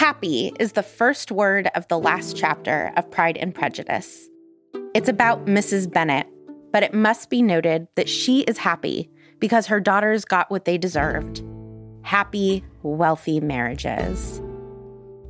[0.00, 4.30] Happy is the first word of the last chapter of Pride and Prejudice.
[4.94, 5.92] It's about Mrs.
[5.92, 6.26] Bennet,
[6.72, 10.78] but it must be noted that she is happy because her daughters got what they
[10.78, 11.42] deserved
[12.00, 14.40] happy, wealthy marriages.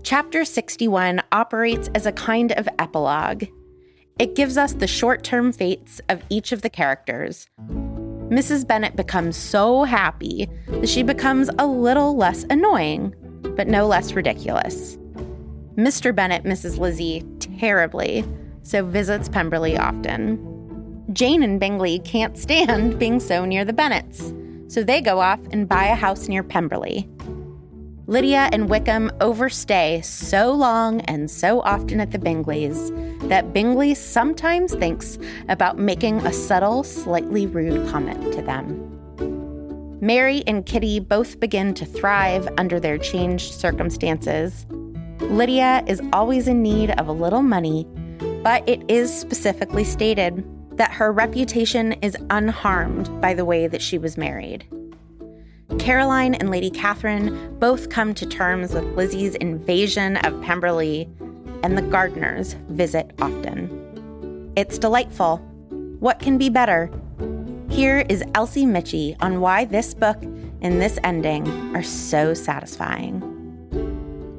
[0.05, 3.47] Chapter 61 operates as a kind of epilogue.
[4.21, 7.49] It gives us the short term fates of each of the characters.
[8.29, 8.65] Mrs.
[8.65, 13.17] Bennet becomes so happy that she becomes a little less annoying
[13.61, 14.97] but no less ridiculous.
[15.77, 16.14] Mr.
[16.14, 17.22] Bennet misses Lizzie
[17.58, 18.25] terribly,
[18.62, 21.05] so visits Pemberley often.
[21.12, 24.33] Jane and Bingley can't stand being so near the Bennets,
[24.72, 27.06] so they go off and buy a house near Pemberley.
[28.06, 34.75] Lydia and Wickham overstay so long and so often at the Bingleys that Bingley sometimes
[34.75, 35.19] thinks
[35.50, 39.00] about making a subtle, slightly rude comment to them.
[40.03, 44.65] Mary and Kitty both begin to thrive under their changed circumstances.
[45.20, 47.87] Lydia is always in need of a little money,
[48.43, 50.43] but it is specifically stated
[50.78, 54.66] that her reputation is unharmed by the way that she was married.
[55.78, 61.11] Caroline and Lady Catherine both come to terms with Lizzie's invasion of Pemberley,
[61.62, 64.53] and the Gardiners visit often.
[64.56, 65.37] It's delightful.
[66.00, 66.91] What can be better
[67.70, 70.20] here is Elsie Michie on why this book
[70.60, 73.22] and this ending are so satisfying.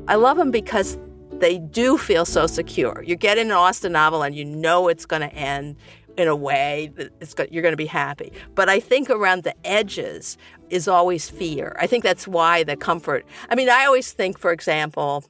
[0.08, 0.98] I love them because
[1.40, 3.04] they do feel so secure.
[3.08, 5.78] You get in an Austen novel and you know it's going to end
[6.18, 8.34] in a way that you're going to be happy.
[8.54, 10.38] But I think around the edges
[10.70, 11.76] is always fear.
[11.80, 13.26] I think that's why the comfort.
[13.50, 15.24] I mean, I always think, for example,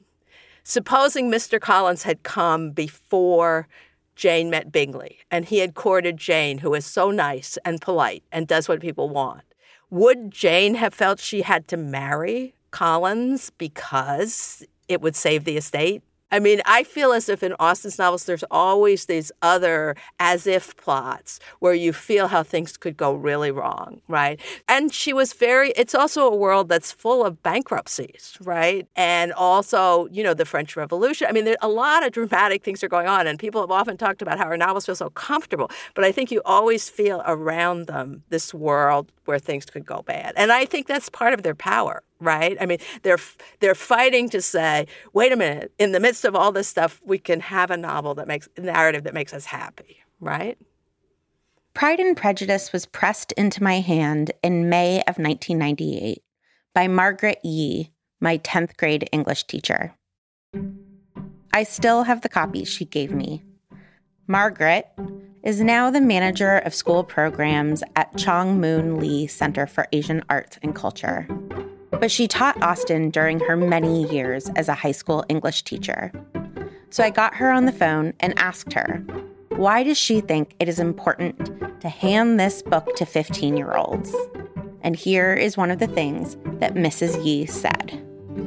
[0.64, 1.60] supposing Mr.
[1.60, 3.68] Collins had come before
[4.16, 8.46] Jane met Bingley, and he had courted Jane, who is so nice and polite and
[8.46, 9.42] does what people want.
[9.90, 16.02] Would Jane have felt she had to marry Collins because it would save the estate?
[16.32, 20.74] I mean, I feel as if in Austen's novels, there's always these other as if
[20.78, 24.40] plots where you feel how things could go really wrong, right?
[24.66, 28.88] And she was very, it's also a world that's full of bankruptcies, right?
[28.96, 31.26] And also, you know, the French Revolution.
[31.28, 33.98] I mean, there, a lot of dramatic things are going on, and people have often
[33.98, 35.70] talked about how her novels feel so comfortable.
[35.94, 40.32] But I think you always feel around them this world where things could go bad.
[40.36, 42.56] And I think that's part of their power, right?
[42.60, 43.18] I mean, they're
[43.60, 47.18] they're fighting to say, wait a minute, in the midst of all this stuff, we
[47.18, 50.58] can have a novel that makes a narrative that makes us happy, right?
[51.74, 56.22] Pride and Prejudice was pressed into my hand in May of 1998
[56.74, 57.90] by Margaret Yee,
[58.20, 59.94] my 10th grade English teacher.
[61.54, 63.42] I still have the copy she gave me.
[64.26, 64.86] Margaret
[65.42, 70.58] is now the manager of school programs at Chong Moon Lee Center for Asian Arts
[70.62, 71.26] and Culture
[72.00, 76.12] but she taught Austen during her many years as a high school English teacher.
[76.90, 79.04] So I got her on the phone and asked her,
[79.50, 84.14] why does she think it is important to hand this book to 15 year olds?
[84.82, 87.24] And here is one of the things that Mrs.
[87.24, 88.04] Yee said.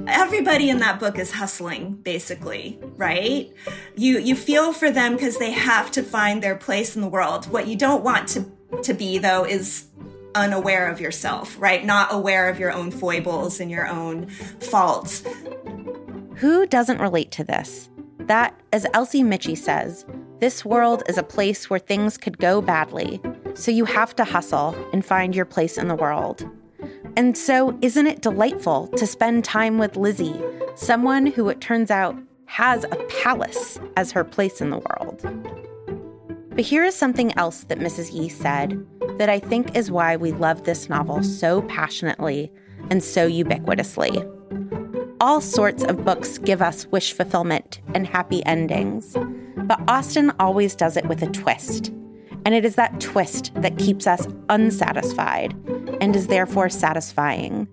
[0.07, 3.51] Everybody in that book is hustling, basically, right?
[3.95, 7.47] You you feel for them because they have to find their place in the world.
[7.51, 8.45] What you don't want to
[8.83, 9.87] to be though is
[10.35, 11.83] unaware of yourself, right?
[11.83, 15.23] Not aware of your own foibles and your own faults.
[16.35, 17.89] Who doesn't relate to this?
[18.19, 20.05] That, as Elsie Michie says,
[20.39, 23.21] this world is a place where things could go badly,
[23.53, 26.47] so you have to hustle and find your place in the world.
[27.15, 30.39] And so, isn't it delightful to spend time with Lizzie,
[30.75, 32.17] someone who it turns out
[32.47, 35.74] has a palace as her place in the world?
[36.55, 38.13] But here is something else that Mrs.
[38.13, 38.85] Yee said
[39.17, 42.49] that I think is why we love this novel so passionately
[42.89, 44.31] and so ubiquitously.
[45.19, 49.17] All sorts of books give us wish fulfillment and happy endings,
[49.57, 51.91] but Austen always does it with a twist.
[52.45, 55.53] And it is that twist that keeps us unsatisfied
[55.99, 57.67] and is therefore satisfying.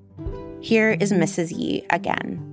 [0.61, 1.57] Here is Mrs.
[1.57, 2.49] Yee again.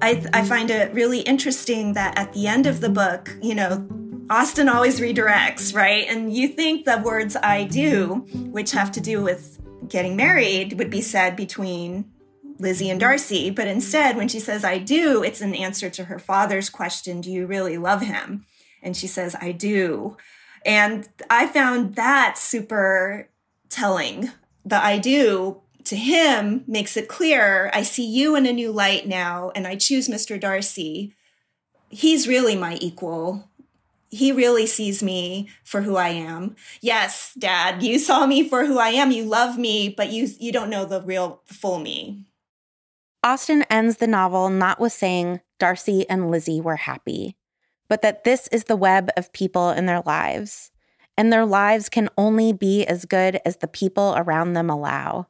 [0.00, 3.86] I, I find it really interesting that at the end of the book, you know,
[4.30, 6.06] Austen always redirects, right?
[6.08, 10.90] And you think the words I do, which have to do with getting married, would
[10.90, 12.10] be said between
[12.58, 13.50] Lizzie and Darcy.
[13.50, 17.30] But instead, when she says I do, it's an answer to her father's question Do
[17.30, 18.46] you really love him?
[18.82, 20.16] And she says, I do.
[20.64, 23.28] And I found that super
[23.68, 24.30] telling.
[24.64, 29.06] The I do to him makes it clear I see you in a new light
[29.06, 30.40] now, and I choose Mr.
[30.40, 31.14] Darcy.
[31.88, 33.50] He's really my equal.
[34.12, 36.54] He really sees me for who I am.
[36.82, 39.10] Yes, dad, you saw me for who I am.
[39.10, 42.26] You love me, but you you don't know the real full me.
[43.24, 47.38] Austen ends the novel not with saying Darcy and Lizzie were happy,
[47.88, 50.72] but that this is the web of people in their lives,
[51.16, 55.28] and their lives can only be as good as the people around them allow.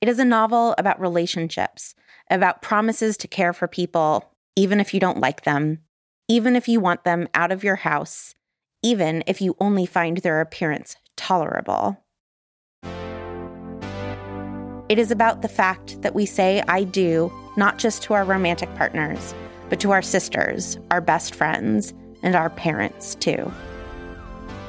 [0.00, 1.94] It is a novel about relationships,
[2.28, 5.78] about promises to care for people, even if you don't like them,
[6.32, 8.34] even if you want them out of your house,
[8.82, 11.98] even if you only find their appearance tolerable.
[14.88, 18.74] It is about the fact that we say I do not just to our romantic
[18.76, 19.34] partners,
[19.68, 21.92] but to our sisters, our best friends,
[22.22, 23.52] and our parents too.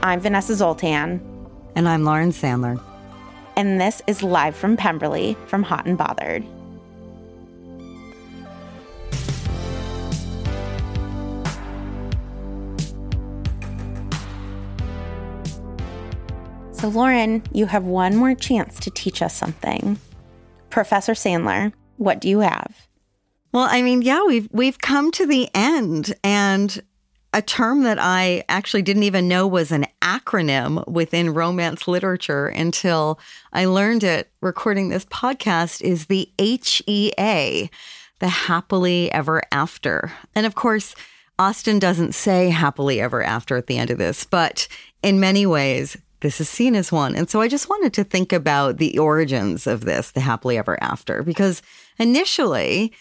[0.02, 1.22] I'm Vanessa Zoltan.
[1.76, 2.78] And I'm Lauren Sandler.
[3.56, 6.44] And this is live from Pemberley from Hot and Bothered.
[16.84, 19.98] So, Lauren, you have one more chance to teach us something.
[20.70, 22.90] Professor Sandler, what do you have?
[23.54, 26.84] Well, I mean, yeah, we've we've come to the end and
[27.32, 33.18] a term that I actually didn't even know was an acronym within romance literature until
[33.54, 37.70] I learned it recording this podcast is the HEA,
[38.20, 40.12] the happily ever after.
[40.36, 40.96] And of course,
[41.40, 44.68] Austen doesn't say happily ever after at the end of this, but
[45.02, 47.16] in many ways, this is seen as one.
[47.16, 50.82] And so I just wanted to think about the origins of this, the happily ever
[50.82, 51.62] after, because
[52.00, 52.94] initially,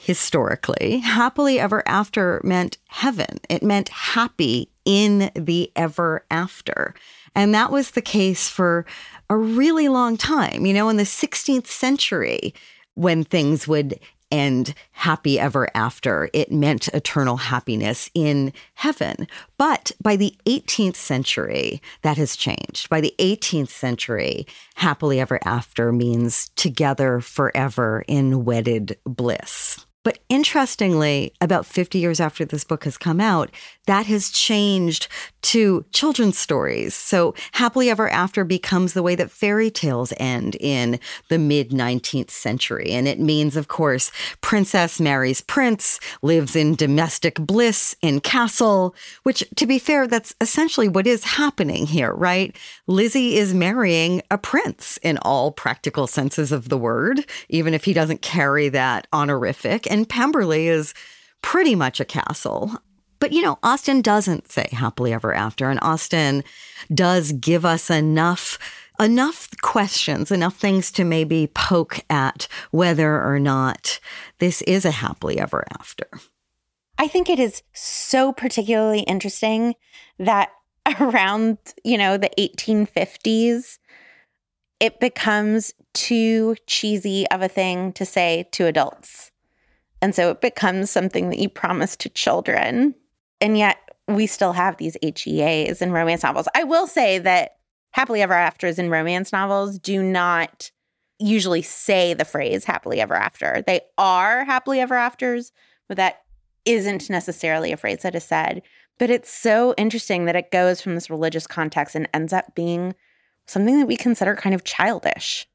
[0.00, 3.38] historically, happily ever after meant heaven.
[3.48, 6.94] It meant happy in the ever after.
[7.34, 8.86] And that was the case for
[9.28, 10.64] a really long time.
[10.64, 12.54] You know, in the 16th century,
[12.94, 16.28] when things would and happy ever after.
[16.32, 19.26] It meant eternal happiness in heaven.
[19.56, 22.88] But by the 18th century, that has changed.
[22.88, 24.46] By the 18th century,
[24.76, 29.86] happily ever after means together forever in wedded bliss.
[30.04, 33.50] But interestingly, about 50 years after this book has come out,
[33.88, 35.08] that has changed
[35.40, 36.94] to children's stories.
[36.94, 41.00] So, Happily Ever After becomes the way that fairy tales end in
[41.30, 42.90] the mid 19th century.
[42.90, 44.12] And it means, of course,
[44.42, 50.88] princess marries prince, lives in domestic bliss in castle, which, to be fair, that's essentially
[50.88, 52.54] what is happening here, right?
[52.86, 57.94] Lizzie is marrying a prince in all practical senses of the word, even if he
[57.94, 59.90] doesn't carry that honorific.
[59.90, 60.92] And Pemberley is
[61.40, 62.78] pretty much a castle.
[63.20, 66.44] But you know, Austen doesn't say happily ever after, and Austen
[66.92, 68.58] does give us enough
[69.00, 74.00] enough questions, enough things to maybe poke at whether or not
[74.38, 76.06] this is a happily ever after.
[76.98, 79.76] I think it is so particularly interesting
[80.18, 80.50] that
[81.00, 83.78] around, you know, the 1850s,
[84.80, 89.30] it becomes too cheesy of a thing to say to adults.
[90.00, 92.94] And so it becomes something that you promise to children.
[93.40, 96.48] And yet we still have these HEAs in romance novels.
[96.54, 97.56] I will say that
[97.90, 100.70] happily ever afters in romance novels do not
[101.18, 103.62] usually say the phrase happily ever after.
[103.66, 105.52] They are happily ever afters,
[105.88, 106.22] but that
[106.64, 108.62] isn't necessarily a phrase that is said.
[108.98, 112.94] But it's so interesting that it goes from this religious context and ends up being
[113.46, 115.46] something that we consider kind of childish.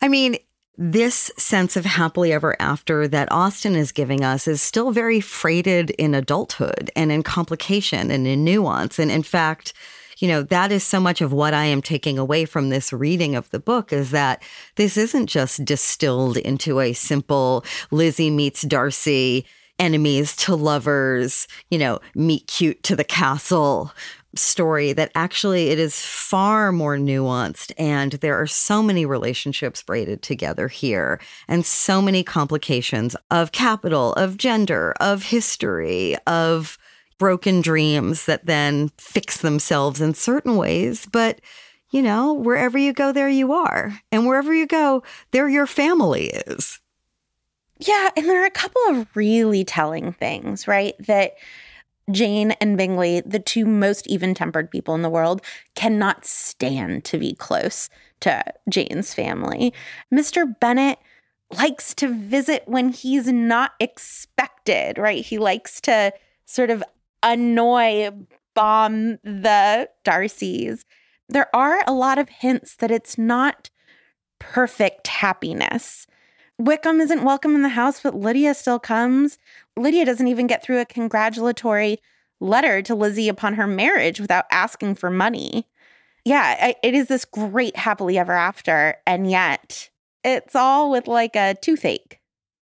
[0.00, 0.36] I mean,
[0.78, 5.90] this sense of happily ever after that Austen is giving us is still very freighted
[5.90, 8.98] in adulthood and in complication and in nuance.
[8.98, 9.74] And in fact,
[10.18, 13.34] you know, that is so much of what I am taking away from this reading
[13.34, 14.42] of the book is that
[14.76, 19.44] this isn't just distilled into a simple Lizzie meets Darcy,
[19.78, 23.92] enemies to lovers, you know, meet cute to the castle
[24.34, 30.22] story that actually it is far more nuanced and there are so many relationships braided
[30.22, 36.78] together here and so many complications of capital, of gender, of history, of
[37.18, 41.06] broken dreams that then fix themselves in certain ways.
[41.12, 41.40] But,
[41.90, 43.96] you know, wherever you go, there you are.
[44.10, 46.80] And wherever you go, there your family is.
[47.78, 48.10] Yeah.
[48.16, 50.94] And there are a couple of really telling things, right?
[51.06, 51.34] That
[52.10, 55.40] Jane and Bingley, the two most even tempered people in the world,
[55.74, 57.88] cannot stand to be close
[58.20, 59.72] to Jane's family.
[60.12, 60.58] Mr.
[60.58, 60.98] Bennet
[61.50, 65.24] likes to visit when he's not expected, right?
[65.24, 66.12] He likes to
[66.44, 66.82] sort of
[67.22, 68.10] annoy,
[68.54, 70.84] bomb the Darcys.
[71.28, 73.70] There are a lot of hints that it's not
[74.38, 76.06] perfect happiness.
[76.58, 79.38] Wickham isn't welcome in the house, but Lydia still comes.
[79.76, 81.98] Lydia doesn't even get through a congratulatory
[82.40, 85.66] letter to Lizzie upon her marriage without asking for money.
[86.24, 89.90] Yeah, it is this great happily ever after, and yet
[90.22, 92.20] it's all with like a toothache.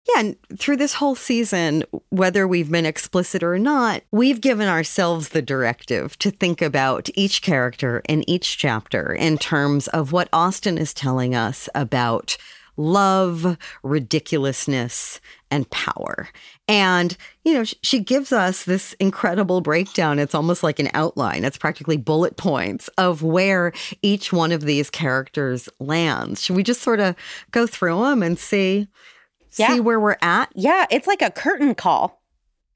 [0.07, 5.29] Yeah, and through this whole season, whether we've been explicit or not, we've given ourselves
[5.29, 10.77] the directive to think about each character in each chapter in terms of what Austen
[10.77, 12.37] is telling us about
[12.77, 16.29] love, ridiculousness, and power.
[16.67, 20.17] And, you know, she gives us this incredible breakdown.
[20.17, 24.89] It's almost like an outline, it's practically bullet points of where each one of these
[24.89, 26.41] characters lands.
[26.41, 27.15] Should we just sort of
[27.51, 28.87] go through them and see?
[29.57, 29.73] Yeah.
[29.73, 30.51] See where we're at?
[30.55, 32.21] Yeah, it's like a curtain call.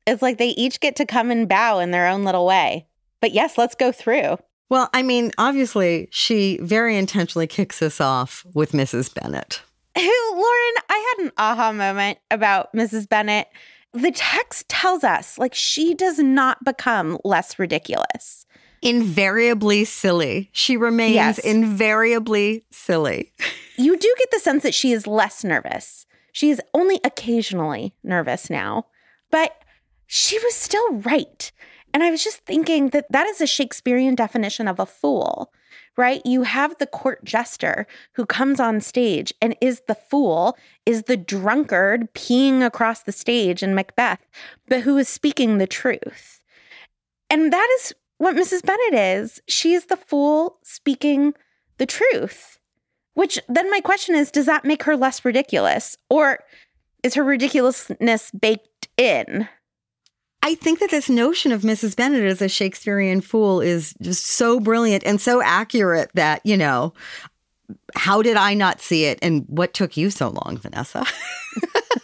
[0.06, 2.86] It's like they each get to come and bow in their own little way.
[3.22, 4.38] But yes, let's go through.
[4.70, 9.14] Well, I mean, obviously, she very intentionally kicks us off with Mrs.
[9.14, 9.75] Bennet who,
[10.34, 13.08] Lauren, I had an aha moment about Mrs.
[13.08, 13.48] Bennet.
[13.94, 18.46] The text tells us, like, she does not become less ridiculous.
[18.82, 20.50] Invariably silly.
[20.52, 21.40] She remains yes.
[21.40, 23.32] invariably silly.
[23.78, 26.06] you do get the sense that she is less nervous.
[26.34, 28.88] She is only occasionally nervous now,
[29.32, 29.56] but
[30.08, 31.52] she was still right.
[31.94, 35.54] And I was just thinking that that is a Shakespearean definition of a fool
[35.98, 36.22] right?
[36.26, 41.18] You have the court jester who comes on stage and is the fool, is the
[41.18, 44.26] drunkard peeing across the stage in Macbeth,
[44.68, 46.42] but who is speaking the truth.
[47.30, 48.64] And that is what Mrs.
[48.64, 49.42] Bennet is.
[49.48, 51.34] She is the fool speaking
[51.78, 52.60] the truth.
[53.14, 55.98] Which then my question is does that make her less ridiculous?
[56.10, 56.40] Or
[57.04, 59.48] is her ridiculousness baked in?
[60.46, 61.96] I think that this notion of Mrs.
[61.96, 66.94] Bennet as a Shakespearean fool is just so brilliant and so accurate that, you know,
[67.96, 69.18] how did I not see it?
[69.24, 71.04] And what took you so long, Vanessa?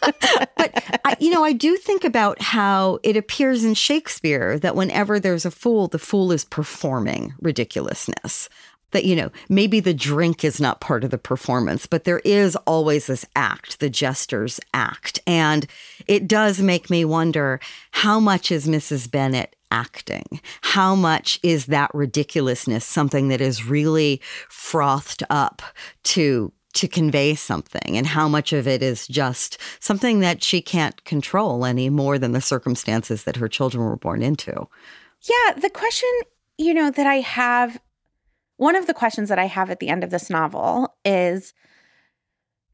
[0.56, 5.20] but, I, you know, I do think about how it appears in Shakespeare that whenever
[5.20, 8.48] there's a fool, the fool is performing ridiculousness
[8.92, 12.56] that, you know, maybe the drink is not part of the performance, but there is
[12.66, 15.20] always this act, the jester's act.
[15.26, 15.66] And
[16.06, 19.10] it does make me wonder how much is Mrs.
[19.10, 20.40] Bennet acting?
[20.60, 25.62] How much is that ridiculousness something that is really frothed up
[26.04, 31.04] to to convey something and how much of it is just something that she can't
[31.04, 34.66] control any more than the circumstances that her children were born into.
[35.22, 36.08] Yeah, the question,
[36.56, 37.78] you know, that I have
[38.62, 41.52] one of the questions that I have at the end of this novel is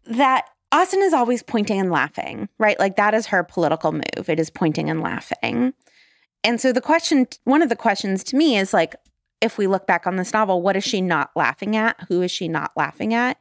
[0.05, 2.79] that Austen is always pointing and laughing, right?
[2.79, 4.29] Like that is her political move.
[4.29, 5.73] It is pointing and laughing.
[6.45, 8.97] And so the question, one of the questions to me is like,
[9.41, 11.97] if we look back on this novel, what is she not laughing at?
[12.09, 13.39] Who is she not laughing at?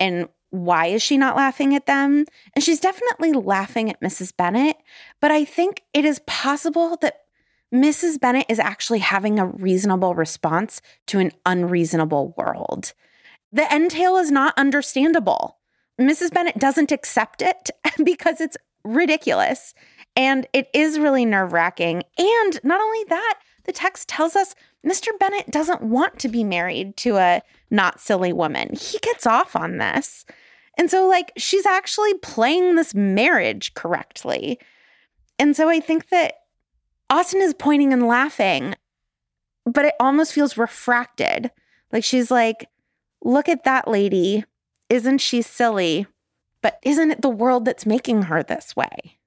[0.00, 2.24] And why is she not laughing at them?
[2.56, 4.36] And she's definitely laughing at Mrs.
[4.36, 4.76] Bennet,
[5.20, 7.25] but I think it is possible that
[7.76, 8.18] Mrs.
[8.18, 12.94] Bennet is actually having a reasonable response to an unreasonable world.
[13.52, 15.58] The entail is not understandable.
[16.00, 16.32] Mrs.
[16.32, 17.70] Bennet doesn't accept it
[18.04, 19.74] because it's ridiculous.
[20.16, 22.02] And it is really nerve wracking.
[22.16, 24.54] And not only that, the text tells us
[24.84, 25.08] Mr.
[25.18, 28.70] Bennet doesn't want to be married to a not silly woman.
[28.74, 30.24] He gets off on this.
[30.78, 34.58] And so, like, she's actually playing this marriage correctly.
[35.38, 36.34] And so I think that
[37.08, 38.74] Austen is pointing and laughing,
[39.64, 41.50] but it almost feels refracted.
[41.92, 42.68] Like she's like,
[43.22, 44.44] look at that lady.
[44.88, 46.06] Isn't she silly?
[46.62, 49.18] But isn't it the world that's making her this way?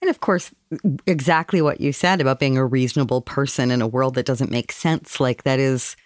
[0.00, 0.54] And of course,
[1.06, 4.72] exactly what you said about being a reasonable person in a world that doesn't make
[4.72, 5.18] sense.
[5.18, 5.96] Like that is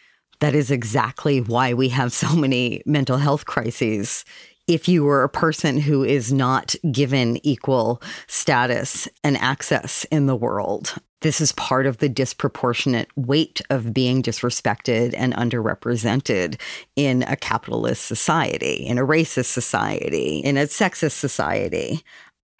[0.41, 4.25] that is exactly why we have so many mental health crises
[4.67, 10.37] if you were a person who is not given equal status and access in the
[10.37, 10.95] world.
[11.21, 16.61] This is part of the disproportionate weight of being disrespected and underrepresented
[16.97, 22.03] in a capitalist society, in a racist society, in a sexist society.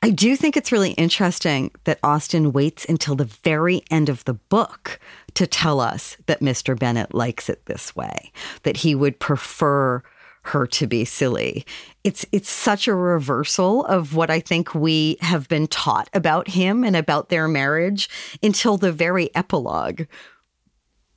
[0.05, 4.35] I do think it's really interesting that Austen waits until the very end of the
[4.35, 4.99] book
[5.35, 6.77] to tell us that Mr.
[6.77, 8.33] Bennet likes it this way,
[8.65, 10.03] that he would prefer
[10.45, 11.65] her to be silly.
[12.05, 16.85] It's it's such a reversal of what I think we have been taught about him
[16.85, 18.09] and about their marriage
[18.43, 20.03] until the very epilogue.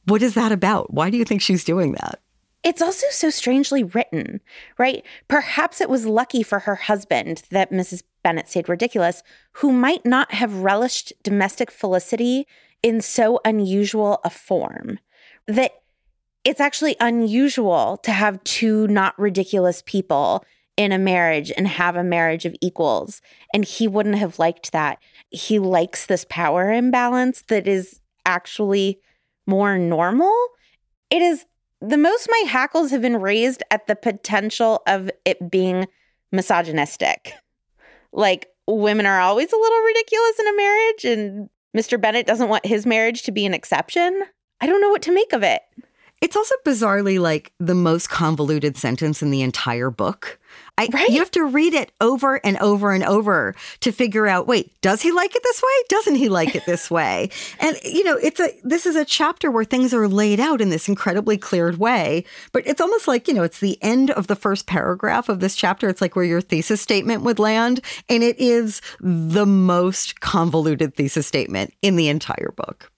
[0.06, 0.94] What is that about?
[0.94, 2.22] Why do you think she's doing that?
[2.64, 4.42] It's also so strangely written,
[4.80, 5.04] right?
[5.28, 8.02] Perhaps it was lucky for her husband that Mrs.
[8.24, 9.22] Bennet stayed ridiculous,
[9.54, 12.48] who might not have relished domestic felicity
[12.82, 15.00] in so unusual a form.
[15.48, 15.74] That
[16.46, 20.46] it's actually unusual to have two not ridiculous people
[20.78, 23.22] in a marriage and have a marriage of equals.
[23.54, 25.00] And he wouldn't have liked that.
[25.32, 29.00] He likes this power imbalance that is actually
[29.48, 30.34] more normal.
[31.10, 31.46] It is
[31.82, 35.88] the most my hackles have been raised at the potential of it being
[36.32, 37.34] misogynistic.
[38.12, 42.00] Like women are always a little ridiculous in a marriage, and Mr.
[42.00, 44.24] Bennet doesn't want his marriage to be an exception.
[44.62, 45.62] I don't know what to make of it.
[46.26, 50.40] It's also bizarrely like the most convoluted sentence in the entire book.
[50.76, 51.08] I, right?
[51.08, 55.04] You have to read it over and over and over to figure out, wait, does
[55.04, 55.84] he like it this way?
[55.88, 57.30] Doesn't he like it this way?
[57.60, 60.72] And you know, it's a this is a chapter where things are laid out in
[60.72, 64.36] this incredibly cleared way, but it's almost like, you know, it's the end of the
[64.36, 65.90] first paragraph of this chapter.
[65.90, 71.28] It's like where your thesis statement would land, and it is the most convoluted thesis
[71.28, 72.92] statement in the entire book.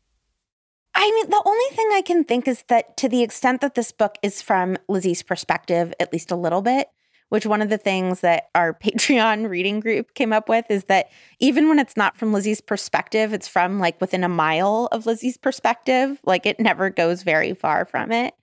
[0.99, 3.91] I mean, the only thing I can think is that to the extent that this
[3.91, 6.87] book is from Lizzie's perspective, at least a little bit,
[7.29, 11.09] which one of the things that our Patreon reading group came up with is that
[11.39, 15.37] even when it's not from Lizzie's perspective, it's from like within a mile of Lizzie's
[15.37, 16.19] perspective.
[16.25, 18.33] Like it never goes very far from it.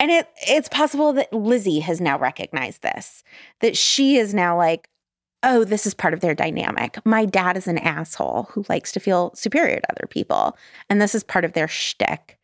[0.00, 3.22] And it it's possible that Lizzie has now recognized this,
[3.60, 4.88] that she is now like,
[5.42, 6.98] oh, this is part of their dynamic.
[7.04, 10.56] My dad is an asshole who likes to feel superior to other people.
[10.90, 12.38] And this is part of their shtick.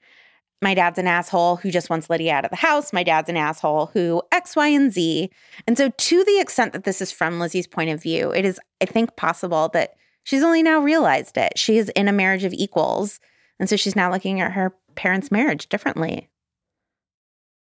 [0.63, 2.93] My dad's an asshole who just wants Lydia out of the house.
[2.93, 5.31] My dad's an asshole who X, Y, and Z.
[5.67, 8.59] And so, to the extent that this is from Lizzie's point of view, it is,
[8.81, 11.59] I think, possible that she's only now realized it.
[11.59, 13.21] She is in a marriage of equals.
[13.61, 16.29] And so she's now looking at her parents' marriage differently.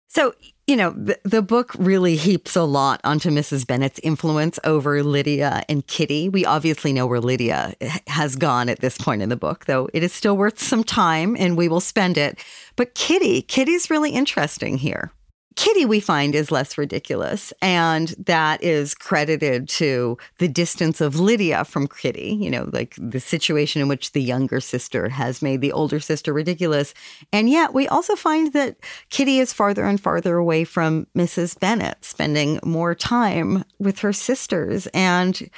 [0.08, 0.34] So,
[0.68, 3.66] you know, the, the, book really heaps a lot onto Mrs.
[3.66, 6.28] Bennet's influence over Lydia and Kitty.
[6.28, 7.74] We obviously know where Lydia
[8.06, 11.36] has gone at this point in the book, though it is still worth some time
[11.38, 12.38] and we will spend it.
[12.76, 15.10] But Kitty, Kitty's really interesting here.
[15.58, 17.52] Kitty, we find, is less ridiculous.
[17.60, 23.18] And that is credited to the distance of Lydia from Kitty, you know, like the
[23.18, 26.94] situation in which the younger sister has made the older sister ridiculous.
[27.32, 28.76] And yet we also find that
[29.10, 31.58] Kitty is farther and farther away from Mrs.
[31.58, 34.86] Bennet, spending more time with her sisters.
[34.94, 35.50] And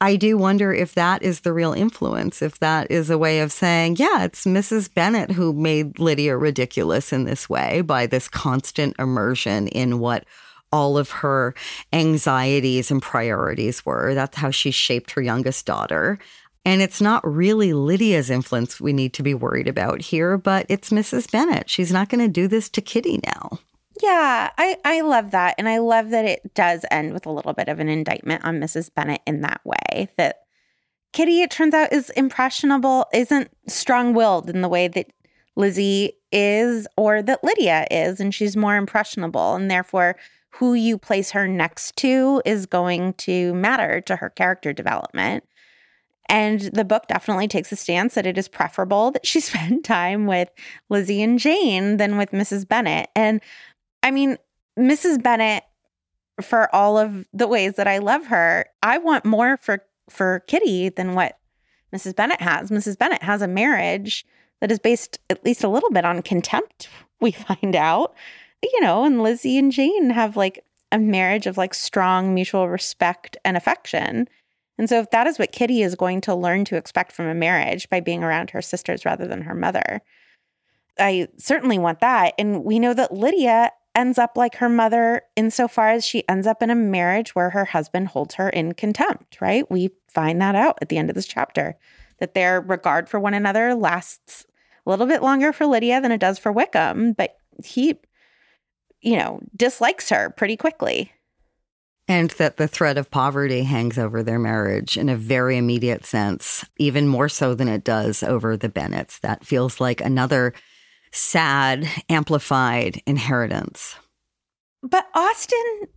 [0.00, 3.50] I do wonder if that is the real influence, if that is a way of
[3.50, 4.92] saying, yeah, it's Mrs.
[4.92, 10.24] Bennet who made Lydia ridiculous in this way by this constant immersion in what
[10.72, 11.54] all of her
[11.92, 14.14] anxieties and priorities were.
[14.14, 16.18] That's how she shaped her youngest daughter.
[16.64, 20.90] And it's not really Lydia's influence we need to be worried about here, but it's
[20.90, 21.30] Mrs.
[21.30, 21.70] Bennet.
[21.70, 23.58] She's not going to do this to Kitty now.
[24.02, 25.54] Yeah, I, I love that.
[25.58, 28.60] And I love that it does end with a little bit of an indictment on
[28.60, 28.92] Mrs.
[28.94, 30.08] Bennet in that way.
[30.16, 30.40] That
[31.12, 35.06] Kitty, it turns out, is impressionable, isn't strong willed in the way that
[35.56, 38.20] Lizzie is or that Lydia is.
[38.20, 39.54] And she's more impressionable.
[39.54, 40.16] And therefore,
[40.50, 45.44] who you place her next to is going to matter to her character development.
[46.28, 50.26] And the book definitely takes a stance that it is preferable that she spend time
[50.26, 50.50] with
[50.88, 52.68] Lizzie and Jane than with Mrs.
[52.68, 53.08] Bennet.
[53.16, 53.40] And
[54.02, 54.38] I mean,
[54.78, 55.22] Mrs.
[55.22, 55.64] Bennet,
[56.40, 60.88] for all of the ways that I love her, I want more for for Kitty
[60.88, 61.38] than what
[61.94, 62.16] Mrs.
[62.16, 62.70] Bennet has.
[62.70, 62.98] Mrs.
[62.98, 64.24] Bennet has a marriage
[64.60, 66.88] that is based at least a little bit on contempt,
[67.20, 68.14] we find out.
[68.62, 73.36] You know, and Lizzie and Jane have like a marriage of like strong mutual respect
[73.44, 74.28] and affection.
[74.78, 77.34] And so if that is what Kitty is going to learn to expect from a
[77.34, 80.00] marriage by being around her sisters rather than her mother,
[80.98, 82.34] I certainly want that.
[82.38, 86.62] And we know that Lydia ends up like her mother insofar as she ends up
[86.62, 89.68] in a marriage where her husband holds her in contempt, right?
[89.68, 91.76] We find that out at the end of this chapter
[92.20, 94.46] that their regard for one another lasts
[94.86, 97.98] a little bit longer for Lydia than it does for Wickham, but he,
[99.00, 101.12] you know, dislikes her pretty quickly.
[102.06, 106.64] And that the threat of poverty hangs over their marriage in a very immediate sense,
[106.78, 109.18] even more so than it does over the Bennets.
[109.18, 110.54] That feels like another
[111.12, 113.96] sad, amplified inheritance.
[114.82, 115.88] But Austen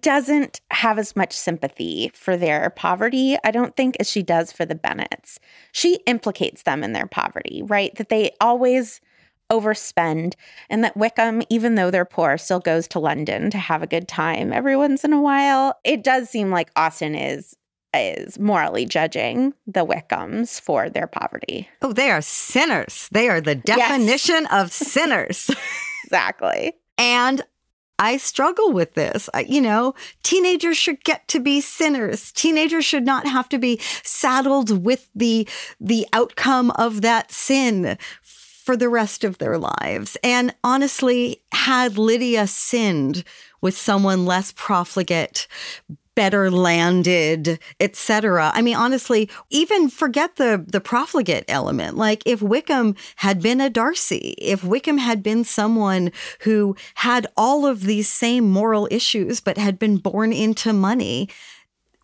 [0.00, 4.64] doesn't have as much sympathy for their poverty, I don't think, as she does for
[4.64, 5.38] the Bennets.
[5.72, 7.94] She implicates them in their poverty, right?
[7.96, 9.00] That they always
[9.50, 10.34] overspend,
[10.70, 14.08] and that Wickham, even though they're poor, still goes to London to have a good
[14.08, 15.78] time every once in a while.
[15.84, 17.56] It does seem like Austen is
[17.94, 21.68] is morally judging the Wickhams for their poverty.
[21.80, 23.08] Oh, they are sinners.
[23.12, 24.52] They are the definition yes.
[24.52, 25.50] of sinners.
[26.04, 26.74] exactly.
[26.98, 27.42] And
[27.98, 29.28] I struggle with this.
[29.32, 32.32] I, you know, teenagers should get to be sinners.
[32.32, 35.48] Teenagers should not have to be saddled with the
[35.80, 40.16] the outcome of that sin for the rest of their lives.
[40.22, 43.24] And honestly, had Lydia sinned
[43.60, 45.46] with someone less profligate,
[46.14, 48.52] better landed, etc.
[48.54, 51.96] I mean, honestly, even forget the the profligate element.
[51.96, 57.66] Like if Wickham had been a Darcy, if Wickham had been someone who had all
[57.66, 61.28] of these same moral issues but had been born into money,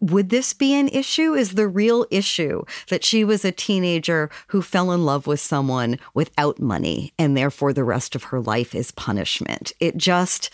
[0.00, 1.34] would this be an issue?
[1.34, 5.98] Is the real issue that she was a teenager who fell in love with someone
[6.14, 9.72] without money and therefore the rest of her life is punishment?
[9.80, 10.50] It just,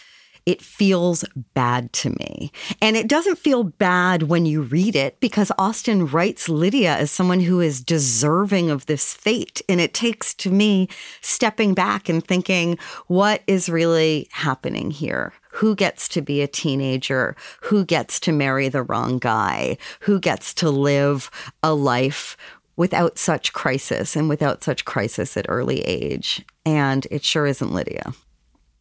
[0.46, 2.52] it feels bad to me.
[2.80, 7.40] And it doesn't feel bad when you read it because Austen writes Lydia as someone
[7.40, 9.62] who is deserving of this fate.
[9.68, 10.88] And it takes to me
[11.20, 15.32] stepping back and thinking, what is really happening here?
[15.54, 20.52] who gets to be a teenager, who gets to marry the wrong guy, who gets
[20.52, 21.30] to live
[21.62, 22.36] a life
[22.74, 26.44] without such crisis and without such crisis at early age.
[26.66, 28.14] And it sure isn't Lydia.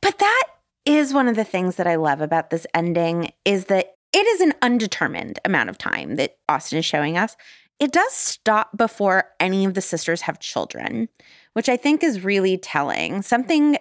[0.02, 0.44] But that
[0.86, 4.42] is one of the things that I love about this ending is that it is
[4.42, 7.36] an undetermined amount of time that Austen is showing us.
[7.80, 11.10] It does stop before any of the sisters have children,
[11.54, 13.22] which I think is really telling.
[13.22, 13.78] Something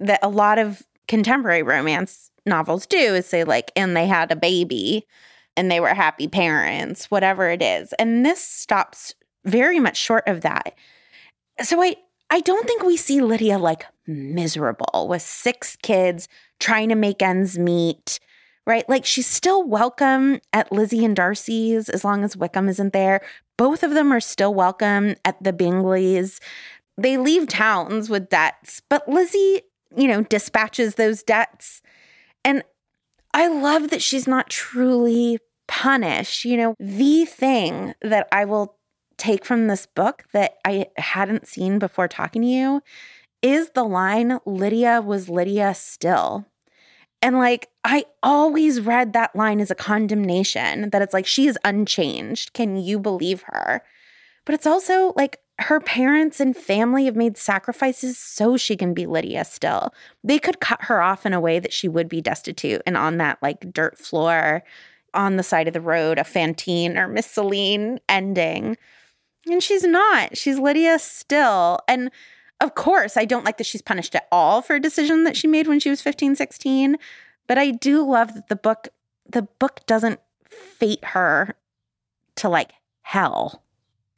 [0.00, 4.36] that a lot of contemporary romance novels do is say like and they had a
[4.36, 5.06] baby
[5.56, 9.14] and they were happy parents whatever it is and this stops
[9.44, 10.74] very much short of that
[11.62, 11.94] so i
[12.30, 16.28] i don't think we see lydia like miserable with six kids
[16.60, 18.20] trying to make ends meet
[18.66, 18.88] right?
[18.88, 23.20] Like she's still welcome at lizzie and darcy's as long as wickham isn't there.
[23.58, 26.40] Both of them are still welcome at the bingleys.
[26.96, 29.62] They leave towns with debts but lizzie
[29.96, 31.82] you know dispatches those debts.
[32.44, 32.62] And
[33.32, 36.44] I love that she's not truly punished.
[36.44, 38.76] You know, the thing that I will
[39.16, 42.82] take from this book that I hadn't seen before talking to you
[43.44, 46.46] is the line Lydia was Lydia still.
[47.20, 51.58] And like, I always read that line as a condemnation that it's like, she is
[51.62, 52.54] unchanged.
[52.54, 53.82] Can you believe her?
[54.46, 59.06] But it's also like, her parents and family have made sacrifices so she can be
[59.06, 59.94] Lydia still.
[60.24, 63.18] They could cut her off in a way that she would be destitute and on
[63.18, 64.64] that like dirt floor
[65.12, 68.76] on the side of the road, a Fantine or Miss Celine ending.
[69.46, 70.36] And she's not.
[70.36, 71.78] She's Lydia still.
[71.86, 72.10] And
[72.60, 75.46] of course, I don't like that she's punished at all for a decision that she
[75.46, 76.96] made when she was 15, 16.
[77.46, 78.88] But I do love that the book
[79.26, 81.54] the book doesn't fate her
[82.36, 83.62] to like hell.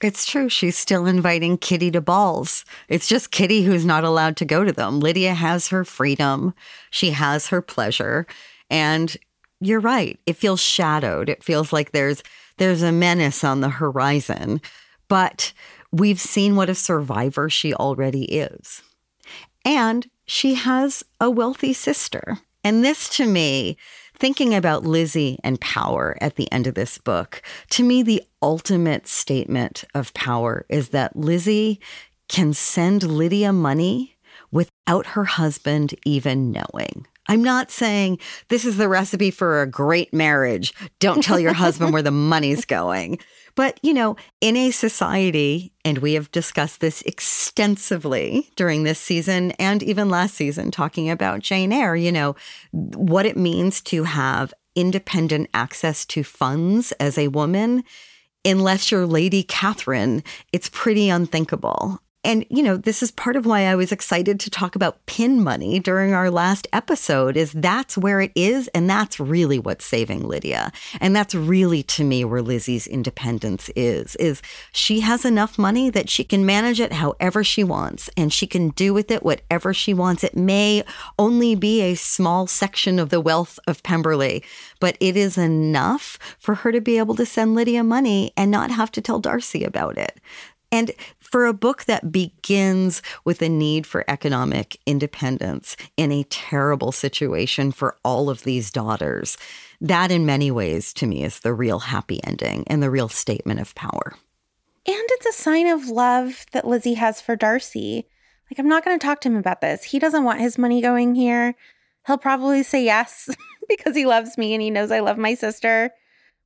[0.02, 0.48] It's true.
[0.48, 2.64] She's still inviting Kitty to balls.
[2.88, 5.00] It's just Kitty who's not allowed to go to them.
[5.00, 6.54] Lydia has her freedom,
[6.90, 8.26] she has her pleasure.
[8.68, 9.16] And
[9.60, 10.18] you're right.
[10.26, 11.28] It feels shadowed.
[11.28, 12.22] It feels like there's
[12.58, 14.60] there's a menace on the horizon.
[15.08, 15.52] But
[15.98, 18.82] we've seen what a survivor she already is.
[19.64, 22.38] And she has a wealthy sister.
[22.62, 23.76] And this to me
[24.18, 29.06] thinking about Lizzie and power at the end of this book, to me, the ultimate
[29.06, 31.80] statement of power is that Lizzie
[32.28, 34.16] can send Lydia money
[34.50, 37.06] without her husband even knowing.
[37.28, 40.72] I'm not saying this is the recipe for a great marriage.
[41.00, 43.18] Don't tell your husband where the money's going.
[43.54, 49.52] But, you know, in a society, and we have discussed this extensively during this season
[49.52, 52.36] and even last season, talking about Jane Eyre, you know,
[52.72, 57.82] what it means to have independent access to funds as a woman.
[58.44, 62.00] Unless you're Lady Catherine, it's pretty unthinkable.
[62.26, 65.44] And you know, this is part of why I was excited to talk about pin
[65.44, 70.26] money during our last episode is that's where it is and that's really what's saving
[70.26, 70.72] Lydia.
[71.00, 76.10] And that's really to me where Lizzie's independence is is she has enough money that
[76.10, 79.94] she can manage it however she wants and she can do with it whatever she
[79.94, 80.24] wants.
[80.24, 80.82] It may
[81.20, 84.42] only be a small section of the wealth of Pemberley,
[84.80, 88.72] but it is enough for her to be able to send Lydia money and not
[88.72, 90.18] have to tell Darcy about it.
[90.72, 90.90] And
[91.36, 97.70] for a book that begins with a need for economic independence in a terrible situation
[97.70, 99.36] for all of these daughters,
[99.78, 103.60] that in many ways to me is the real happy ending and the real statement
[103.60, 104.14] of power.
[104.86, 108.08] And it's a sign of love that Lizzie has for Darcy.
[108.50, 109.84] Like, I'm not going to talk to him about this.
[109.84, 111.54] He doesn't want his money going here.
[112.06, 113.28] He'll probably say yes
[113.68, 115.90] because he loves me and he knows I love my sister.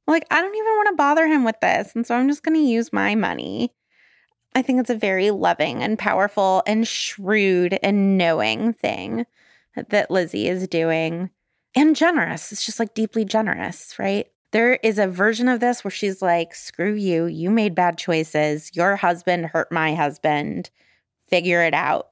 [0.08, 1.94] Like, I don't even want to bother him with this.
[1.94, 3.72] And so I'm just going to use my money.
[4.54, 9.26] I think it's a very loving and powerful and shrewd and knowing thing
[9.88, 11.30] that Lizzie is doing
[11.74, 12.50] and generous.
[12.50, 14.26] It's just like deeply generous, right?
[14.50, 17.26] There is a version of this where she's like, screw you.
[17.26, 18.72] You made bad choices.
[18.74, 20.70] Your husband hurt my husband.
[21.28, 22.08] Figure it out.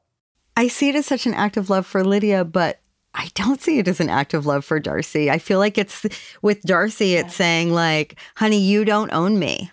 [0.56, 2.80] I see it as such an act of love for Lydia, but
[3.14, 5.28] I don't see it as an act of love for Darcy.
[5.28, 6.06] I feel like it's
[6.42, 9.72] with Darcy, it's saying, like, honey, you don't own me.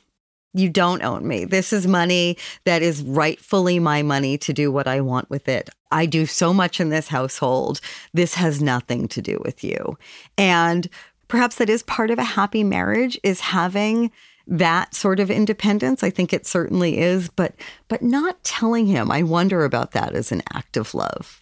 [0.56, 1.44] You don't own me.
[1.44, 5.70] This is money that is rightfully my money to do what I want with it.
[5.92, 7.82] I do so much in this household.
[8.14, 9.98] This has nothing to do with you.
[10.38, 10.88] And
[11.28, 14.12] perhaps that is part of a happy marriage is having
[14.48, 16.04] that sort of independence.
[16.04, 17.54] I think it certainly is, but
[17.88, 19.12] but not telling him.
[19.12, 21.42] I wonder about that as an act of love.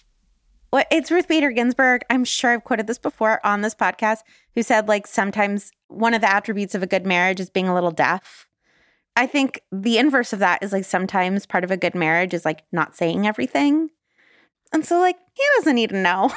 [0.72, 2.02] Well, it's Ruth Bader Ginsburg.
[2.10, 4.20] I'm sure I've quoted this before on this podcast,
[4.56, 7.76] who said like sometimes one of the attributes of a good marriage is being a
[7.76, 8.48] little deaf.
[9.16, 12.46] I think the inverse of that is like sometimes part of a good marriage is
[12.46, 13.90] like not saying everything.
[14.72, 16.32] And so like he doesn't need to know.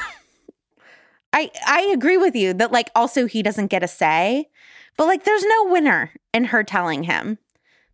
[1.33, 4.49] I I agree with you that like also he doesn't get a say,
[4.97, 7.39] but like there's no winner in her telling him.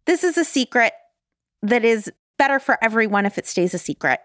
[0.04, 0.92] This is a secret
[1.62, 4.20] that is better for everyone if it stays a secret.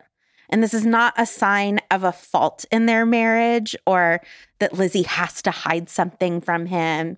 [0.50, 4.22] And this is not a sign of a fault in their marriage or
[4.60, 7.18] that Lizzie has to hide something from him.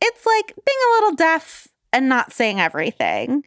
[0.00, 3.42] It's like being a little deaf and not saying everything.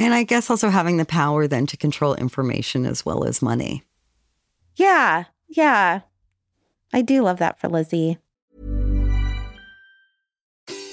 [0.00, 3.84] And I guess also having the power then to control information as well as money.
[4.74, 5.24] Yeah.
[5.48, 6.00] Yeah.
[6.92, 8.18] I do love that for Lizzie.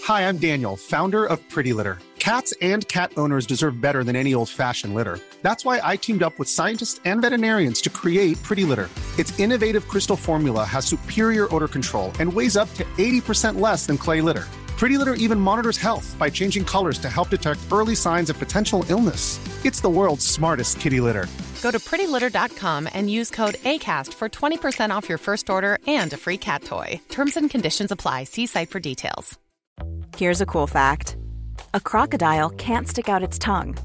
[0.03, 1.97] Hi, I'm Daniel, founder of Pretty Litter.
[2.19, 5.19] Cats and cat owners deserve better than any old fashioned litter.
[5.41, 8.89] That's why I teamed up with scientists and veterinarians to create Pretty Litter.
[9.17, 13.97] Its innovative crystal formula has superior odor control and weighs up to 80% less than
[13.97, 14.45] clay litter.
[14.77, 18.83] Pretty Litter even monitors health by changing colors to help detect early signs of potential
[18.89, 19.39] illness.
[19.63, 21.27] It's the world's smartest kitty litter.
[21.61, 26.17] Go to prettylitter.com and use code ACAST for 20% off your first order and a
[26.17, 26.99] free cat toy.
[27.07, 28.25] Terms and conditions apply.
[28.25, 29.39] See site for details.
[30.17, 31.15] Here's a cool fact
[31.73, 33.77] a crocodile can't stick out its tongue.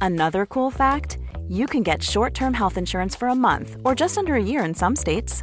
[0.00, 4.18] Another cool fact you can get short term health insurance for a month or just
[4.18, 5.42] under a year in some states.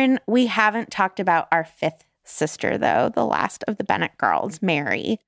[0.00, 4.62] Lauren, we haven't talked about our fifth sister, though, the last of the Bennet girls,
[4.62, 5.18] Mary.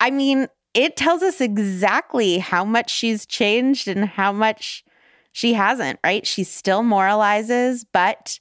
[0.00, 4.84] I mean, it tells us exactly how much she's changed and how much
[5.30, 6.26] she hasn't, right?
[6.26, 8.40] She still moralizes, but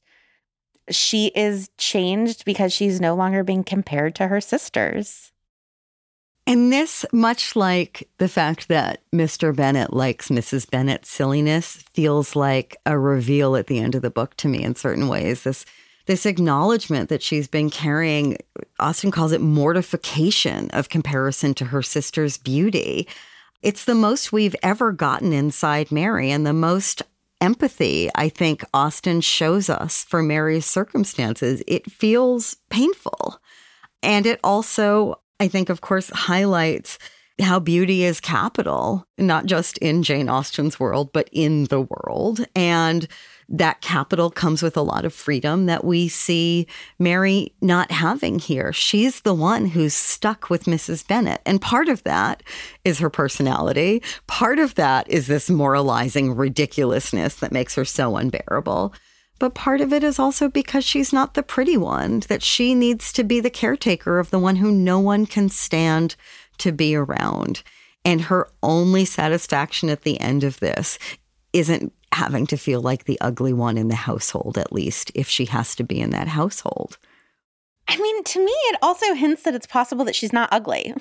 [0.89, 5.30] she is changed because she's no longer being compared to her sisters.
[6.51, 9.55] And this, much like the fact that Mr.
[9.55, 10.69] Bennet likes Mrs.
[10.69, 14.75] Bennet's silliness, feels like a reveal at the end of the book to me in
[14.75, 15.43] certain ways.
[15.43, 15.65] This
[16.07, 18.35] this acknowledgement that she's been carrying,
[18.81, 23.07] Austen calls it mortification of comparison to her sister's beauty.
[23.61, 27.01] It's the most we've ever gotten inside Mary and the most
[27.39, 31.63] empathy I think Austen shows us for Mary's circumstances.
[31.65, 33.39] It feels painful.
[34.03, 36.99] And it also I think, of course, highlights
[37.41, 42.45] how beauty is capital, not just in Jane Austen's world, but in the world.
[42.55, 43.07] And
[43.49, 46.67] that capital comes with a lot of freedom that we see
[46.99, 48.71] Mary not having here.
[48.71, 51.07] She's the one who's stuck with Mrs.
[51.07, 51.41] Bennet.
[51.43, 52.43] And part of that
[52.85, 54.03] is her personality.
[54.27, 58.93] Part of that is this moralizing ridiculousness that makes her so unbearable.
[59.41, 63.11] But part of it is also because she's not the pretty one, that she needs
[63.13, 66.15] to be the caretaker of the one who no one can stand
[66.59, 67.63] to be around.
[68.05, 70.99] And her only satisfaction at the end of this
[71.53, 75.45] isn't having to feel like the ugly one in the household, at least if she
[75.45, 76.99] has to be in that household.
[77.87, 80.93] I mean, to me, it also hints that it's possible that she's not ugly,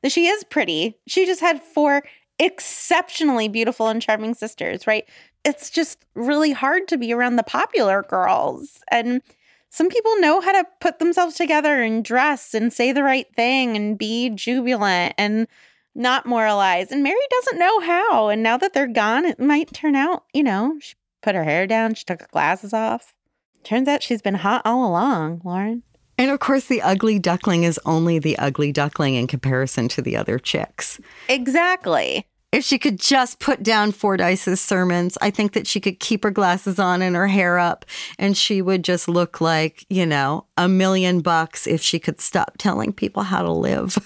[0.00, 0.96] that she is pretty.
[1.06, 2.04] She just had four
[2.38, 5.04] exceptionally beautiful and charming sisters, right?
[5.46, 8.82] It's just really hard to be around the popular girls.
[8.90, 9.22] And
[9.70, 13.76] some people know how to put themselves together and dress and say the right thing
[13.76, 15.46] and be jubilant and
[15.94, 16.90] not moralize.
[16.90, 18.28] And Mary doesn't know how.
[18.28, 21.66] And now that they're gone, it might turn out, you know, she put her hair
[21.66, 23.14] down, she took her glasses off.
[23.62, 25.82] Turns out she's been hot all along, Lauren.
[26.18, 30.16] And of course, the ugly duckling is only the ugly duckling in comparison to the
[30.16, 30.98] other chicks.
[31.28, 32.26] Exactly.
[32.52, 36.30] If she could just put down Fordyce's sermons, I think that she could keep her
[36.30, 37.84] glasses on and her hair up,
[38.18, 42.56] and she would just look like, you know, a million bucks if she could stop
[42.56, 43.98] telling people how to live.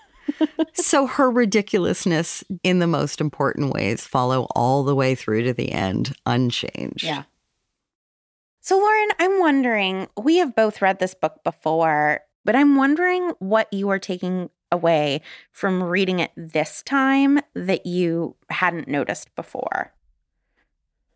[0.74, 5.72] so her ridiculousness in the most important ways follow all the way through to the
[5.72, 7.04] end unchanged.
[7.04, 7.24] Yeah.
[8.60, 13.72] So, Lauren, I'm wondering, we have both read this book before, but I'm wondering what
[13.72, 19.92] you are taking away from reading it this time that you hadn't noticed before.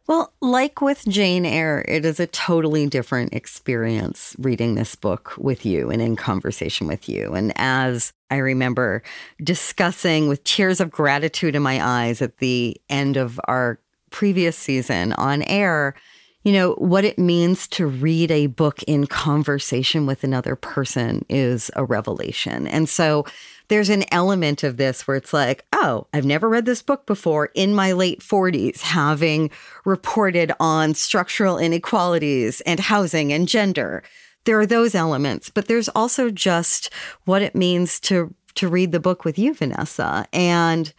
[0.09, 5.65] Well, like with Jane Eyre, it is a totally different experience reading this book with
[5.65, 7.35] you and in conversation with you.
[7.35, 9.03] And as I remember
[9.43, 13.79] discussing with tears of gratitude in my eyes at the end of our
[14.11, 15.95] previous season on air,
[16.45, 21.71] you know, what it means to read a book in conversation with another person is
[21.77, 22.67] a revelation.
[22.67, 23.25] And so
[23.69, 27.51] there's an element of this where it's like, oh, I've never read this book before
[27.55, 29.51] in my late 40s, having
[29.85, 34.03] reported on structural inequalities and housing and gender.
[34.45, 36.93] There are those elements, but there's also just
[37.25, 40.27] what it means to to read the book with you, Vanessa.
[40.31, 40.93] And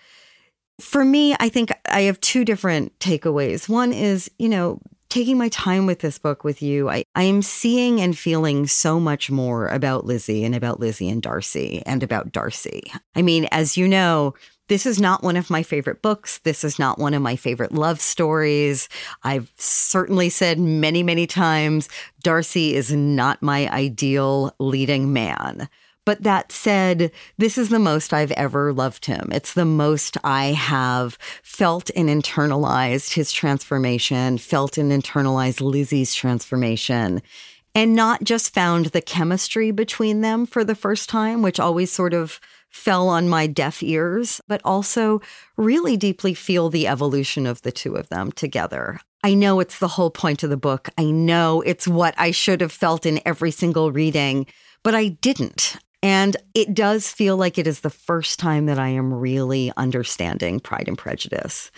[0.80, 3.70] for me, I think I have two different takeaways.
[3.70, 4.82] One is, you know,
[5.14, 9.00] taking my time with this book with you, I, I am seeing and feeling so
[9.00, 12.92] much more about Lizzie and about Lizzie and Darcy and about Darcy.
[13.16, 14.34] I mean, as you know,
[14.70, 16.40] this is not one of my favorite books.
[16.40, 18.90] This is not one of my favorite love stories.
[19.22, 21.90] I've certainly said many, many times
[22.24, 25.70] Darcy is not my ideal leading man.
[26.06, 29.30] But that said, this is the most I've ever loved him.
[29.32, 37.22] It's the most I have felt and internalized his transformation, felt and internalized Lizzie's transformation,
[37.74, 42.14] and not just found the chemistry between them for the first time, which always sort
[42.14, 42.40] of
[42.70, 45.22] fell on my deaf ears, but also
[45.58, 49.00] really deeply feel the evolution of the two of them together.
[49.24, 50.90] I know it's the whole point of the book.
[50.98, 54.48] I know it's what I should have felt in every single reading,
[54.84, 55.78] but I didn't.
[56.04, 60.60] And it does feel like it is the first time that I am really understanding
[60.60, 61.72] Pride and Prejudice.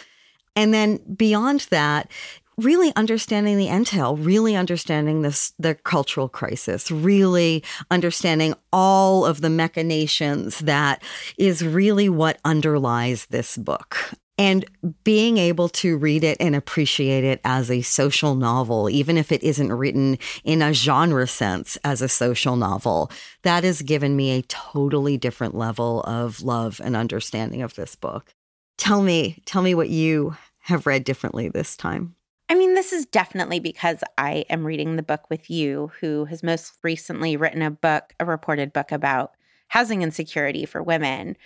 [0.56, 2.10] And then beyond that,
[2.58, 9.50] really understanding the entail, really understanding this the cultural crisis, really understanding all of the
[9.50, 11.04] machinations that
[11.38, 14.66] is really what underlies this book and
[15.04, 19.42] being able to read it and appreciate it as a social novel, even if it
[19.44, 23.10] isn't written in a genre sense as a social novel,
[23.44, 28.34] that has given me a totally different level of love and understanding of this book.
[28.78, 32.16] Tell me, tell me what you have read differently this time.
[32.50, 36.44] I mean, this is definitely because I am reading the book with you, who has
[36.44, 39.32] most recently written a book, a reported book about
[39.70, 41.38] housing insecurity for women.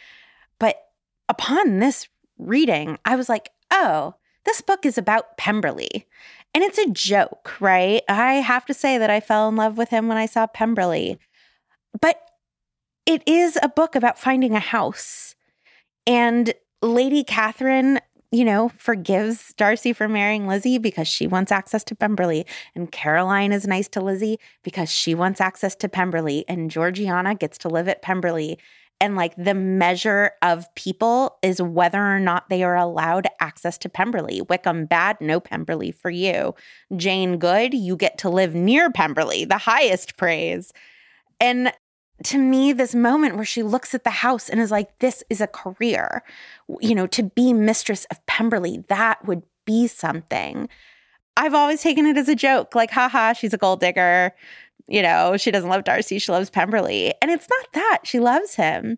[0.60, 0.76] But
[1.30, 2.08] upon this
[2.40, 6.08] reading, I was like, oh, this book is about Pemberley.
[6.56, 8.02] And it's a joke, right?
[8.10, 11.20] I have to say that I fell in love with him when I saw Pemberley.
[12.02, 12.20] But
[13.06, 15.36] it is a book about finding a house.
[16.08, 18.00] And Lady Catherine,
[18.32, 22.46] you know, forgives Darcy for marrying Lizzie because she wants access to Pemberley.
[22.74, 26.46] And Caroline is nice to Lizzie because she wants access to Pemberley.
[26.48, 28.58] And Georgiana gets to live at Pemberley
[29.02, 33.90] and like the measure of people is whether or not they are allowed access to
[33.90, 34.42] Pemberley.
[34.42, 36.54] Wickham bad, no Pemberley for you.
[36.96, 40.74] Jane good, you get to live near Pemberley, the highest praise.
[41.40, 41.72] And
[42.26, 45.40] to me, this moment where she looks at the house and is like, this is
[45.40, 46.22] a career,
[46.82, 50.68] you know, to be mistress of Pemberley, that would be something.
[51.38, 54.34] I've always taken it as a joke, like, haha, she's a gold digger.
[54.90, 57.14] You know, she doesn't love Darcy, she loves Pemberley.
[57.22, 58.00] And it's not that.
[58.04, 58.98] She loves him.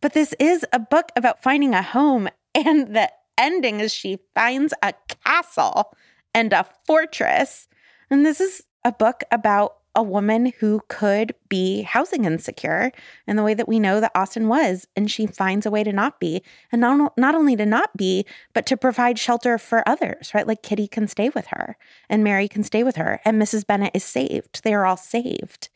[0.00, 2.28] But this is a book about finding a home.
[2.54, 5.94] And the ending is she finds a castle
[6.34, 7.68] and a fortress.
[8.10, 12.92] And this is a book about a woman who could be housing insecure
[13.26, 14.86] in the way that we know that Austen was.
[14.94, 16.42] And she finds a way to not be.
[16.70, 20.46] And not, not only to not be, but to provide shelter for others, right?
[20.46, 21.76] Like Kitty can stay with her
[22.08, 23.66] and Mary can stay with her and Mrs.
[23.66, 24.62] Bennet is saved.
[24.62, 25.70] They are all saved.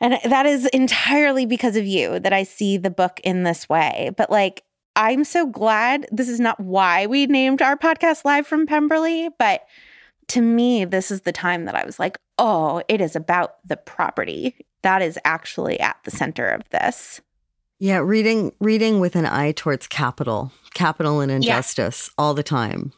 [0.00, 4.10] And that is entirely because of you that I see the book in this way.
[4.16, 4.62] But like,
[4.96, 9.64] I'm so glad this is not why we named our podcast Live from Pemberley, but
[10.28, 13.76] to me, this is the time that I was like, oh, it is about the
[13.76, 14.56] property.
[14.82, 17.20] That is actually at the center of this.
[17.78, 22.22] Yeah, reading reading with an eye towards capital, capital and injustice yeah.
[22.22, 22.92] all the time.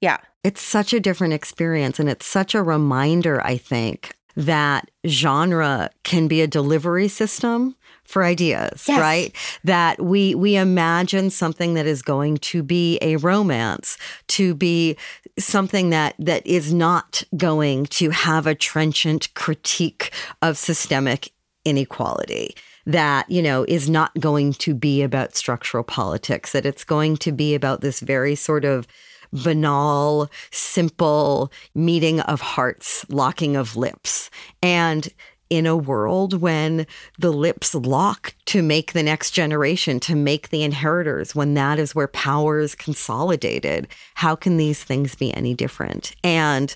[0.00, 0.18] Yeah.
[0.42, 6.28] It's such a different experience and it's such a reminder, I think, that genre can
[6.28, 7.74] be a delivery system
[8.04, 9.00] for ideas, yes.
[9.00, 9.34] right?
[9.64, 13.98] That we we imagine something that is going to be a romance,
[14.28, 14.96] to be
[15.38, 20.12] something that that is not going to have a trenchant critique
[20.42, 21.30] of systemic
[21.64, 22.54] inequality
[22.86, 27.32] that you know is not going to be about structural politics that it's going to
[27.32, 28.86] be about this very sort of
[29.32, 34.30] banal, simple meeting of hearts, locking of lips.
[34.62, 35.08] And
[35.50, 36.86] in a world when
[37.18, 41.94] the lips lock to make the next generation, to make the inheritors, when that is
[41.94, 46.14] where power is consolidated, how can these things be any different?
[46.24, 46.74] And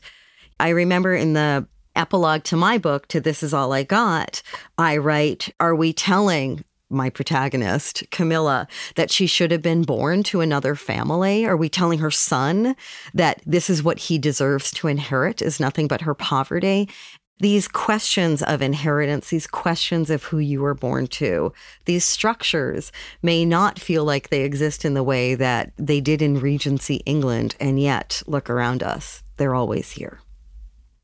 [0.58, 1.66] I remember in the
[1.96, 4.42] epilogue to my book, to This Is All I Got,
[4.78, 8.66] I write, Are we telling my protagonist, Camilla,
[8.96, 11.46] that she should have been born to another family?
[11.46, 12.74] Are we telling her son
[13.14, 16.88] that this is what he deserves to inherit is nothing but her poverty?
[17.40, 21.54] These questions of inheritance, these questions of who you were born to,
[21.86, 26.38] these structures may not feel like they exist in the way that they did in
[26.38, 27.56] Regency England.
[27.58, 30.20] And yet, look around us, they're always here.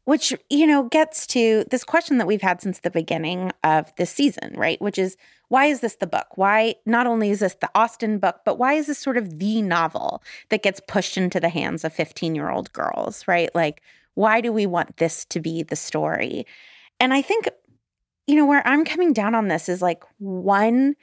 [0.05, 4.11] Which you know gets to this question that we've had since the beginning of this
[4.11, 4.81] season right?
[4.81, 5.17] Which is
[5.49, 6.27] why is this the book?
[6.37, 9.63] Why not only is this the austen book but why is this sort of the
[9.63, 13.53] novel that gets pushed into the hands of 15 year old girls right?
[13.53, 13.83] Like
[14.17, 16.45] why do we want this to be the story
[17.01, 17.49] and i think
[18.27, 20.95] you know where i'm coming down on this is like one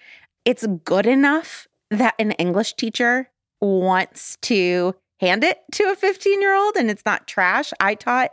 [0.46, 3.30] it's good enough that an english teacher
[3.62, 8.32] wants to hand it to a 15 year old and it's not trash i taught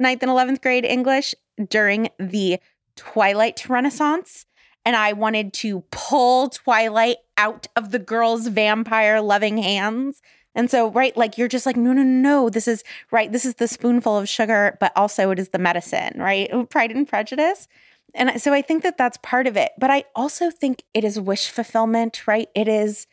[0.00, 1.34] ninth and 11th grade English
[1.68, 2.58] during the
[2.96, 4.46] Twilight Renaissance.
[4.84, 10.22] And I wanted to pull Twilight out of the girl's vampire loving hands.
[10.54, 13.30] And so, right, like you're just like, no, no, no, this is right.
[13.30, 16.50] This is the spoonful of sugar, but also it is the medicine, right?
[16.70, 17.68] Pride and Prejudice.
[18.14, 19.72] And so I think that that's part of it.
[19.78, 22.48] But I also think it is wish fulfillment, right?
[22.54, 23.06] It is,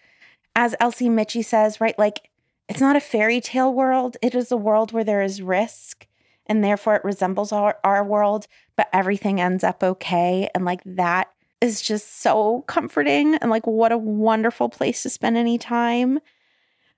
[0.56, 1.98] as Elsie Michie says, right?
[2.00, 2.30] Like
[2.68, 6.08] it's not a fairy tale world, it is a world where there is risk
[6.48, 10.50] and therefore it resembles our, our world, but everything ends up okay.
[10.56, 11.32] And like that
[11.62, 16.20] is just so comforting and like what a wonderful place to spend any time.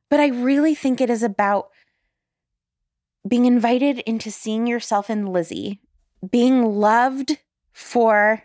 [0.10, 1.70] But I really think it is about
[3.28, 5.80] being invited into seeing yourself in Lizzie,
[6.30, 7.38] being loved
[7.74, 8.44] for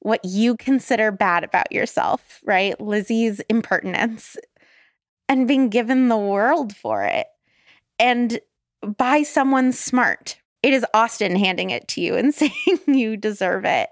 [0.00, 2.80] what you consider bad about yourself, right?
[2.80, 4.36] Lizzie's impertinence,
[5.28, 7.26] and being given the world for it.
[7.98, 8.40] And
[8.96, 10.40] by someone smart.
[10.62, 12.52] It is Austen handing it to you and saying
[12.86, 13.88] you deserve it.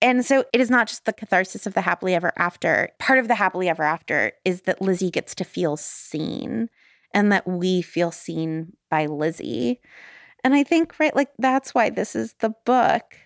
[0.00, 2.90] And so it is not just the catharsis of the happily ever after.
[2.98, 6.68] Part of the happily ever after is that Lizzie gets to feel seen
[7.12, 9.80] and that we feel seen by Lizzie.
[10.44, 13.16] And I think, right, like that's why this is the book.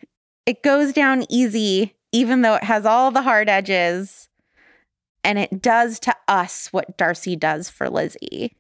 [0.46, 4.28] It goes down easy, even though it has all the hard edges.
[5.24, 8.56] And it does to us what Darcy does for Lizzie.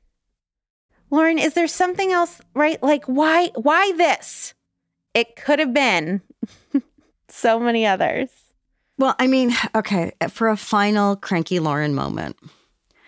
[1.10, 2.82] Lauren, is there something else, right?
[2.82, 4.54] Like why why this?
[5.14, 6.22] It could have been
[7.32, 8.28] so many others.
[8.98, 12.36] Well, I mean, okay, for a final cranky Lauren moment.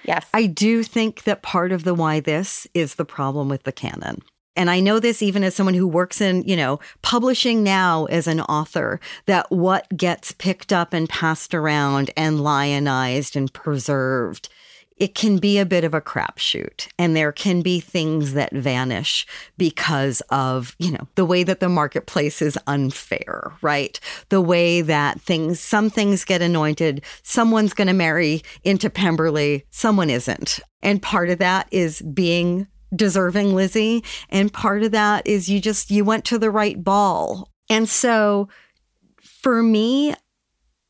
[0.05, 0.27] Yes.
[0.35, 4.23] I do think that part of the why this is the problem with the canon.
[4.57, 8.27] And I know this even as someone who works in, you know, publishing now as
[8.27, 14.49] an author, that what gets picked up and passed around and lionized and preserved
[14.97, 19.27] it can be a bit of a crapshoot and there can be things that vanish
[19.59, 23.99] because of, you know, the way that the marketplace is unfair, right?
[24.29, 30.11] The way that things, some things get anointed, someone's going to marry into Pemberley, someone
[30.11, 30.61] isn't.
[30.83, 34.05] And part of that is being deserving Lizzie.
[34.29, 37.51] And part of that is you just, you went to the right ball.
[37.69, 38.49] And so
[39.25, 40.15] for me,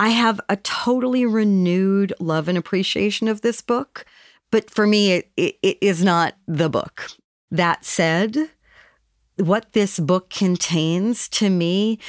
[0.04, 4.04] I have a totally renewed love and appreciation of this book.
[4.50, 7.06] But for me, it, it, it is not the book.
[7.50, 8.36] That said,
[9.36, 12.00] what this book contains to me,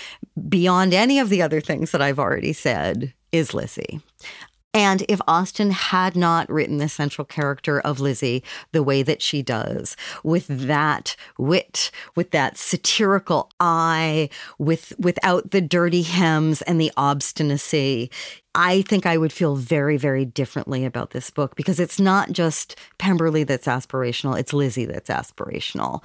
[0.49, 4.01] beyond any of the other things that I've already said, is Lizzie.
[4.75, 9.41] And if Austen had not written the central character of Lizzie the way that she
[9.41, 16.91] does, with that wit, with that satirical eye, with without the dirty hems and the
[16.97, 18.11] obstinacy,
[18.53, 22.75] I think I would feel very, very differently about this book because it's not just
[22.97, 26.03] Pemberley that's aspirational, it's Lizzie that's aspirational.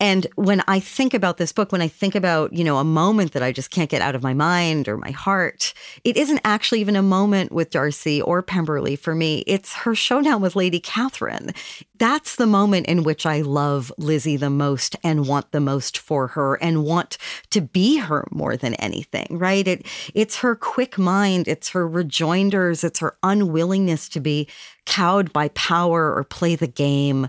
[0.00, 3.32] And when I think about this book, when I think about, you know, a moment
[3.32, 5.74] that I just can't get out of my mind or my heart,
[6.04, 9.42] it isn't actually even a moment with Darcy or Pemberley for me.
[9.46, 11.52] It's her showdown with Lady Catherine.
[11.98, 16.28] That's the moment in which I love Lizzie the most and want the most for
[16.28, 17.18] her and want
[17.50, 19.66] to be her more than anything, right?
[19.66, 19.84] It
[20.14, 24.46] it's her quick mind, it's her rejoinders, it's her unwillingness to be
[24.86, 27.28] cowed by power or play the game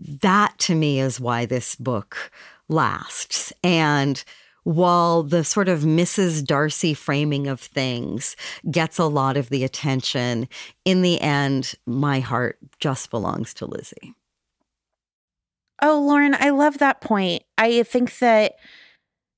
[0.00, 2.32] that to me is why this book
[2.68, 3.52] lasts.
[3.62, 4.22] And
[4.64, 6.44] while the sort of Mrs.
[6.44, 8.36] Darcy framing of things
[8.70, 10.48] gets a lot of the attention,
[10.84, 14.14] in the end, my heart just belongs to Lizzie.
[15.82, 17.42] Oh, Lauren, I love that point.
[17.56, 18.56] I think that,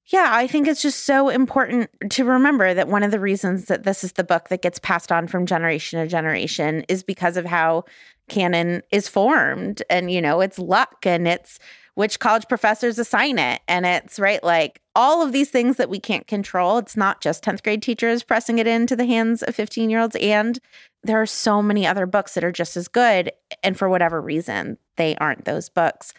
[0.06, 3.84] yeah, I think it's just so important to remember that one of the reasons that
[3.84, 7.44] this is the book that gets passed on from generation to generation is because of
[7.44, 7.84] how
[8.32, 11.58] canon is formed and you know it's luck and it's
[11.94, 13.60] which college professors assign it.
[13.68, 16.78] And it's right like all of these things that we can't control.
[16.78, 20.16] It's not just 10th grade teachers pressing it into the hands of 15 year olds
[20.16, 20.58] and
[21.04, 24.78] there are so many other books that are just as good and for whatever reason
[24.96, 26.14] they aren't those books.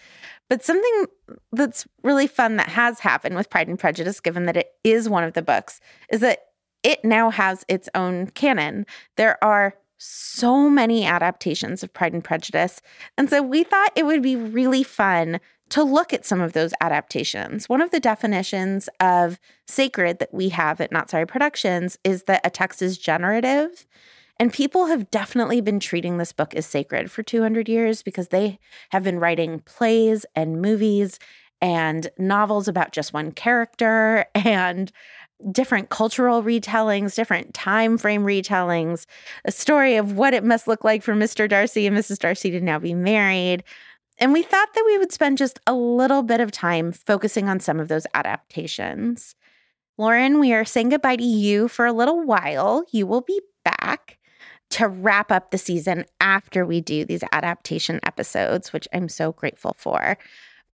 [0.49, 1.05] But something
[1.53, 5.23] that's really fun that has happened with pride and prejudice given that it is one
[5.23, 6.39] of the books is that
[6.83, 8.85] it now has its own canon.
[9.15, 12.81] There are so many adaptations of Pride and Prejudice.
[13.17, 15.39] And so we thought it would be really fun
[15.69, 17.69] to look at some of those adaptations.
[17.69, 22.41] One of the definitions of sacred that we have at Not Sorry Productions is that
[22.43, 23.87] a text is generative.
[24.39, 28.59] And people have definitely been treating this book as sacred for 200 years because they
[28.89, 31.17] have been writing plays and movies
[31.61, 34.91] and novels about just one character and
[35.51, 39.05] different cultural retellings, different time frame retellings,
[39.45, 41.49] a story of what it must look like for Mr.
[41.49, 42.19] Darcy and Mrs.
[42.19, 43.63] Darcy to now be married.
[44.19, 47.59] And we thought that we would spend just a little bit of time focusing on
[47.59, 49.35] some of those adaptations.
[49.97, 52.83] Lauren, we are saying goodbye to you for a little while.
[52.91, 54.17] You will be back
[54.71, 59.75] to wrap up the season after we do these adaptation episodes, which I'm so grateful
[59.77, 60.17] for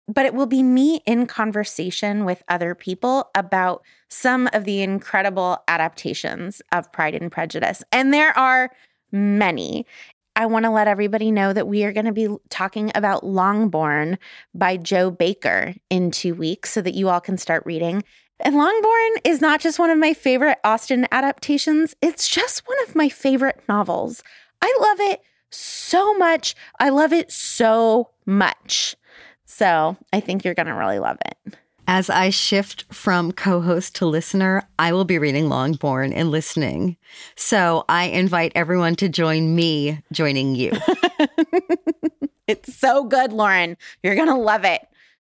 [0.08, 5.58] but it will be me in conversation with other people about some of the incredible
[5.68, 7.82] adaptations of Pride and Prejudice.
[7.92, 8.70] And there are
[9.10, 9.86] many.
[10.36, 14.18] I want to let everybody know that we are going to be talking about Longbourn
[14.54, 18.04] by Jo Baker in two weeks so that you all can start reading.
[18.40, 22.94] And Longbourn is not just one of my favorite Austen adaptations, it's just one of
[22.94, 24.22] my favorite novels.
[24.60, 26.54] I love it so much.
[26.78, 28.94] I love it so much.
[29.46, 31.56] So I think you're going to really love it.
[31.88, 36.96] As I shift from co host to listener, I will be reading Longbourn and listening.
[37.36, 40.72] So I invite everyone to join me joining you.
[42.48, 43.76] it's so good, Lauren.
[44.02, 44.82] You're going to love it.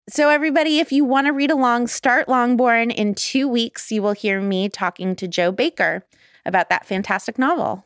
[0.08, 2.90] So, everybody, if you want to read along, start Longbourn.
[2.90, 6.04] In two weeks, you will hear me talking to Jo Baker
[6.44, 7.84] about that fantastic novel.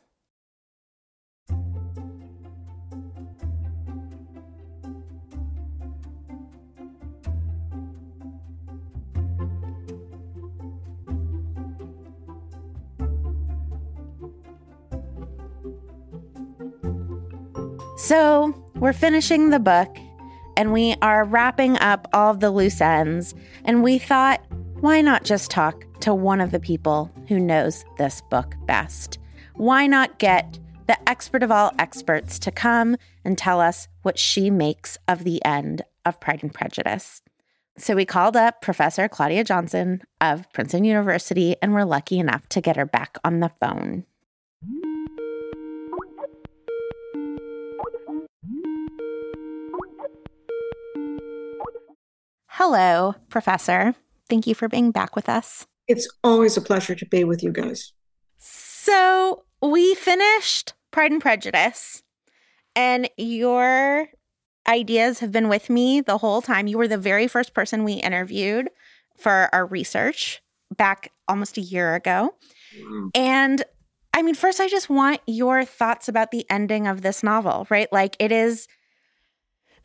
[18.04, 19.96] So we're finishing the book
[20.58, 23.34] and we are wrapping up all the loose ends.
[23.64, 24.44] And we thought,
[24.80, 29.18] why not just talk to one of the people who knows this book best?
[29.54, 34.50] Why not get the expert of all experts to come and tell us what she
[34.50, 37.22] makes of the end of Pride and Prejudice?
[37.78, 42.60] So we called up Professor Claudia Johnson of Princeton University and we're lucky enough to
[42.60, 44.04] get her back on the phone.
[52.56, 53.96] Hello, Professor.
[54.30, 55.66] Thank you for being back with us.
[55.88, 57.92] It's always a pleasure to be with you guys.
[58.38, 62.04] So, we finished Pride and Prejudice,
[62.76, 64.06] and your
[64.68, 66.68] ideas have been with me the whole time.
[66.68, 68.70] You were the very first person we interviewed
[69.16, 70.40] for our research
[70.76, 72.36] back almost a year ago.
[72.80, 73.10] Mm.
[73.16, 73.64] And
[74.14, 77.92] I mean, first, I just want your thoughts about the ending of this novel, right?
[77.92, 78.68] Like, it is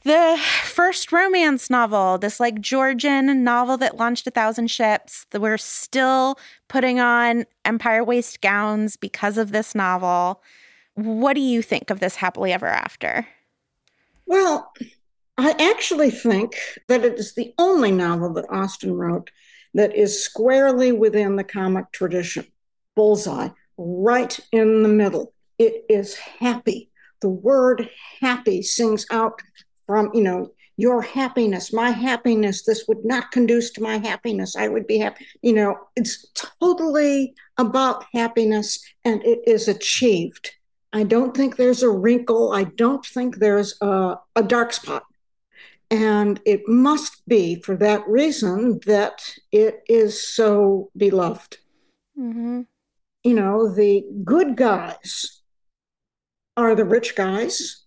[0.04, 5.26] the first romance novel, this like Georgian novel that launched a thousand ships.
[5.32, 10.42] That we're still putting on Empire waist gowns because of this novel.
[10.96, 13.28] What do you think of this happily ever after?
[14.26, 14.72] Well,
[15.38, 16.56] I actually think
[16.88, 19.32] that it is the only novel that Austen wrote
[19.74, 22.46] that is squarely within the comic tradition.
[22.96, 25.34] Bullseye, right in the middle.
[25.58, 26.90] It is happy.
[27.22, 27.90] The word
[28.20, 29.42] happy sings out
[29.90, 32.64] from, you know, your happiness, my happiness.
[32.64, 34.56] This would not conduce to my happiness.
[34.56, 35.26] I would be happy.
[35.42, 36.28] You know, it's
[36.62, 40.52] totally about happiness and it is achieved.
[40.94, 42.52] I don't think there's a wrinkle.
[42.52, 45.06] I don't think there's a, a dark spot.
[45.90, 51.58] And it must be for that reason that it is so beloved.
[52.16, 52.62] Mm-hmm.
[53.24, 55.42] You know, the good guys
[56.56, 57.86] are the rich guys,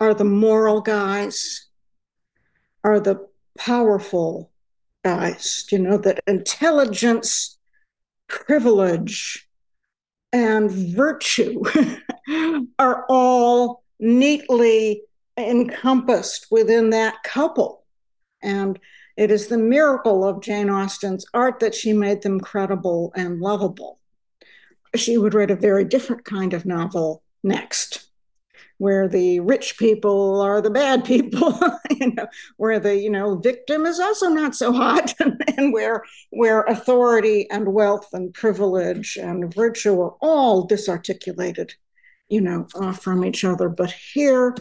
[0.00, 1.66] are the moral guys,
[2.84, 3.26] are the
[3.58, 4.50] powerful
[5.04, 7.58] guys, you know, that intelligence,
[8.28, 9.48] privilege,
[10.32, 11.62] and virtue
[12.78, 15.02] are all neatly
[15.36, 17.84] encompassed within that couple.
[18.42, 18.78] And
[19.16, 23.98] it is the miracle of Jane Austen's art that she made them credible and lovable.
[24.94, 28.07] She would write a very different kind of novel next
[28.78, 31.58] where the rich people are the bad people,
[31.90, 32.26] you know,
[32.56, 35.12] where the you know victim is also not so hot,
[35.56, 41.74] and where where authority and wealth and privilege and virtue are all disarticulated,
[42.28, 43.68] you know, uh, from each other.
[43.68, 44.54] But here,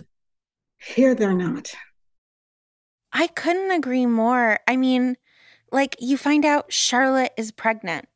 [0.79, 1.73] here they're not.
[3.13, 4.59] I couldn't agree more.
[4.67, 5.15] I mean,
[5.71, 8.07] like you find out Charlotte is pregnant.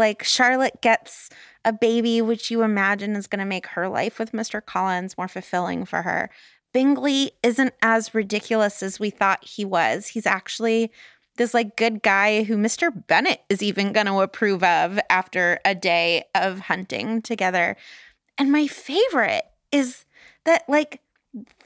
[0.00, 1.28] Like Charlotte gets
[1.62, 4.64] a baby, which you imagine is going to make her life with Mr.
[4.64, 6.30] Collins more fulfilling for her.
[6.72, 10.06] Bingley isn't as ridiculous as we thought he was.
[10.06, 10.90] He's actually
[11.36, 12.90] this like good guy who Mr.
[13.08, 17.76] Bennet is even going to approve of after a day of hunting together.
[18.38, 20.06] And my favorite is
[20.46, 21.02] that like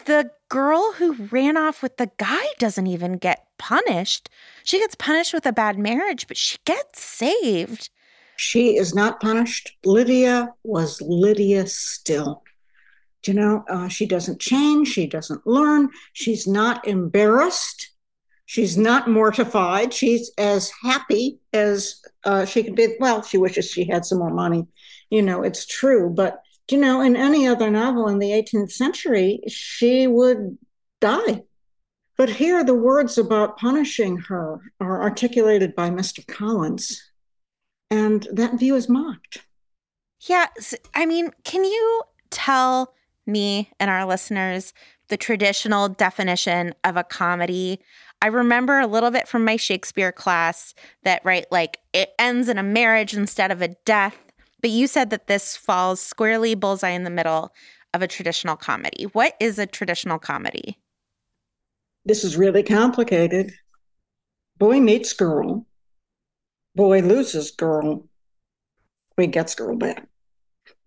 [0.07, 4.29] the girl who ran off with the guy doesn't even get punished.
[4.65, 7.91] She gets punished with a bad marriage, but she gets saved.
[8.37, 9.77] She is not punished.
[9.85, 12.43] Lydia was Lydia still.
[13.27, 14.89] You know, uh, she doesn't change.
[14.89, 15.89] She doesn't learn.
[16.13, 17.91] She's not embarrassed.
[18.47, 19.95] She's not mortified.
[19.95, 22.97] She's as happy as uh, she could be.
[23.01, 24.67] Well, she wishes she had some more money.
[25.09, 26.11] You know, it's true.
[26.11, 30.59] But, you know, in any other novel in the 18th century, she would
[31.01, 31.45] die.
[32.17, 36.25] But here, the words about punishing her are articulated by Mr.
[36.27, 37.03] Collins
[37.91, 39.43] and that view is mocked.
[40.21, 40.47] Yeah.
[40.95, 42.95] I mean, can you tell
[43.27, 44.73] me and our listeners
[45.09, 47.81] the traditional definition of a comedy?
[48.23, 52.57] I remember a little bit from my Shakespeare class that, right, like it ends in
[52.57, 54.17] a marriage instead of a death.
[54.61, 57.53] But you said that this falls squarely bullseye in the middle
[57.93, 59.05] of a traditional comedy.
[59.13, 60.79] What is a traditional comedy?
[62.07, 63.53] This is really complicated.
[64.59, 65.67] Boy meets girl
[66.75, 68.07] boy loses girl,
[69.17, 70.07] boy gets girl back.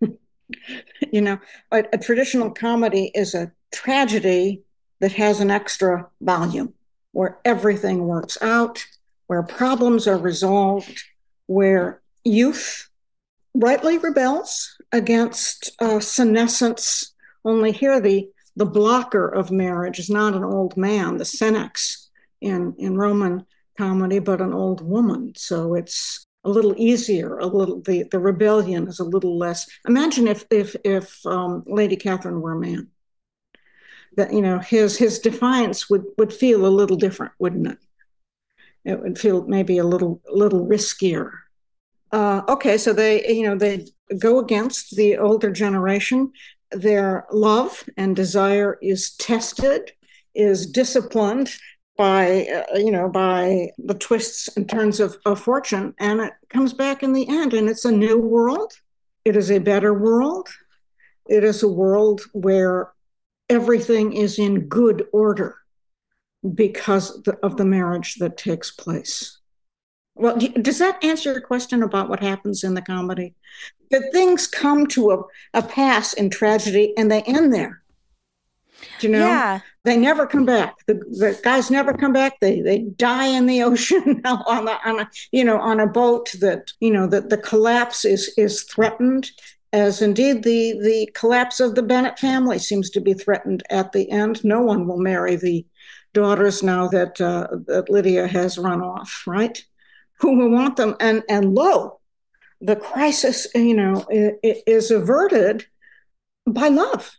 [0.00, 1.38] you know,
[1.72, 4.62] a, a traditional comedy is a tragedy
[5.00, 6.74] that has an extra volume
[7.12, 8.84] where everything works out,
[9.26, 11.02] where problems are resolved,
[11.46, 12.88] where youth
[13.54, 17.14] rightly rebels against uh, senescence.
[17.44, 22.08] Only here, the the blocker of marriage is not an old man, the senex
[22.40, 23.46] in in Roman
[23.78, 25.32] comedy, but an old woman.
[25.36, 27.38] So it's a little easier.
[27.38, 29.66] A little the the rebellion is a little less.
[29.86, 32.88] Imagine if if if um, Lady Catherine were a man.
[34.16, 37.78] That you know his his defiance would would feel a little different, wouldn't it?
[38.84, 41.30] It would feel maybe a little little riskier.
[42.10, 43.86] Uh, okay, so they you know they
[44.18, 46.32] go against the older generation.
[46.70, 49.92] Their love and desire is tested,
[50.34, 51.56] is disciplined,
[51.98, 56.72] by uh, you know by the twists and turns of, of fortune and it comes
[56.72, 58.72] back in the end and it's a new world.
[59.24, 60.48] It is a better world.
[61.28, 62.92] It is a world where
[63.50, 65.56] everything is in good order
[66.54, 69.38] because of the marriage that takes place.
[70.14, 73.34] Well does that answer your question about what happens in the comedy?
[73.90, 75.22] That things come to a,
[75.52, 77.82] a pass in tragedy and they end there
[79.00, 79.26] you know?
[79.26, 79.60] Yeah.
[79.84, 80.74] They never come back.
[80.86, 82.40] The, the guys never come back.
[82.40, 86.30] They they die in the ocean on the on a you know on a boat
[86.40, 89.30] that you know that the collapse is is threatened
[89.72, 94.10] as indeed the the collapse of the Bennet family seems to be threatened at the
[94.10, 94.44] end.
[94.44, 95.64] No one will marry the
[96.14, 99.62] daughters now that uh, that Lydia has run off, right?
[100.20, 100.96] Who will want them?
[101.00, 102.00] And and lo,
[102.60, 105.66] the crisis, you know, is averted
[106.46, 107.10] by love.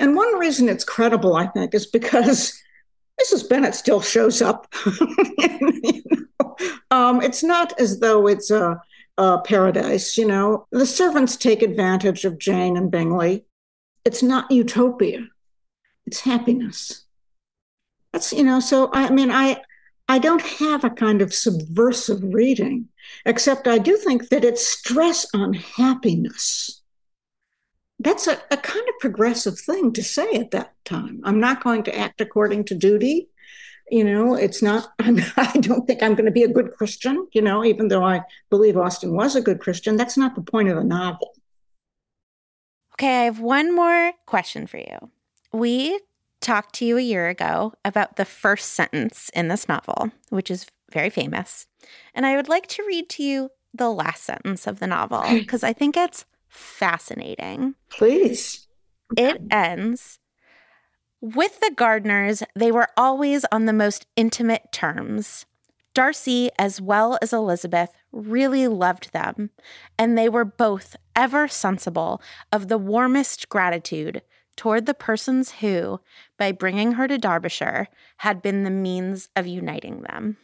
[0.00, 2.58] And one reason it's credible, I think, is because
[3.20, 3.46] Mrs.
[3.48, 4.66] Bennet still shows up.
[4.86, 6.02] you
[6.40, 6.56] know?
[6.90, 8.80] um, it's not as though it's a,
[9.18, 10.66] a, paradise, you know.
[10.72, 13.44] The servants take advantage of Jane and Bingley.
[14.06, 15.28] It's not utopia,
[16.06, 17.04] it's happiness.
[18.14, 19.60] That's, you know, so I mean, I,
[20.08, 22.88] I don't have a kind of subversive reading,
[23.26, 26.79] except I do think that it's stress on happiness.
[28.00, 31.20] That's a, a kind of progressive thing to say at that time.
[31.22, 33.28] I'm not going to act according to duty.
[33.90, 37.28] You know, it's not, I'm, I don't think I'm going to be a good Christian,
[37.32, 39.96] you know, even though I believe Austen was a good Christian.
[39.96, 41.34] That's not the point of the novel.
[42.94, 45.10] Okay, I have one more question for you.
[45.52, 46.00] We
[46.40, 50.66] talked to you a year ago about the first sentence in this novel, which is
[50.90, 51.66] very famous.
[52.14, 55.62] And I would like to read to you the last sentence of the novel because
[55.62, 57.74] I think it's fascinating.
[57.88, 58.66] Please.
[59.16, 60.20] It ends
[61.20, 65.44] with the Gardiners, they were always on the most intimate terms.
[65.92, 69.50] Darcy, as well as Elizabeth, really loved them,
[69.98, 74.22] and they were both ever sensible of the warmest gratitude
[74.56, 76.00] toward the persons who,
[76.38, 77.88] by bringing her to Derbyshire,
[78.18, 80.38] had been the means of uniting them.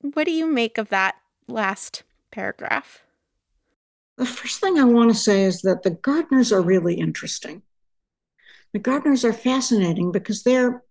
[0.00, 1.14] What do you make of that
[1.46, 2.02] last
[2.32, 3.04] paragraph?
[4.18, 7.62] The first thing I want to say is that the Gardiners are really interesting.
[8.74, 10.82] The Gardiners are fascinating because they're,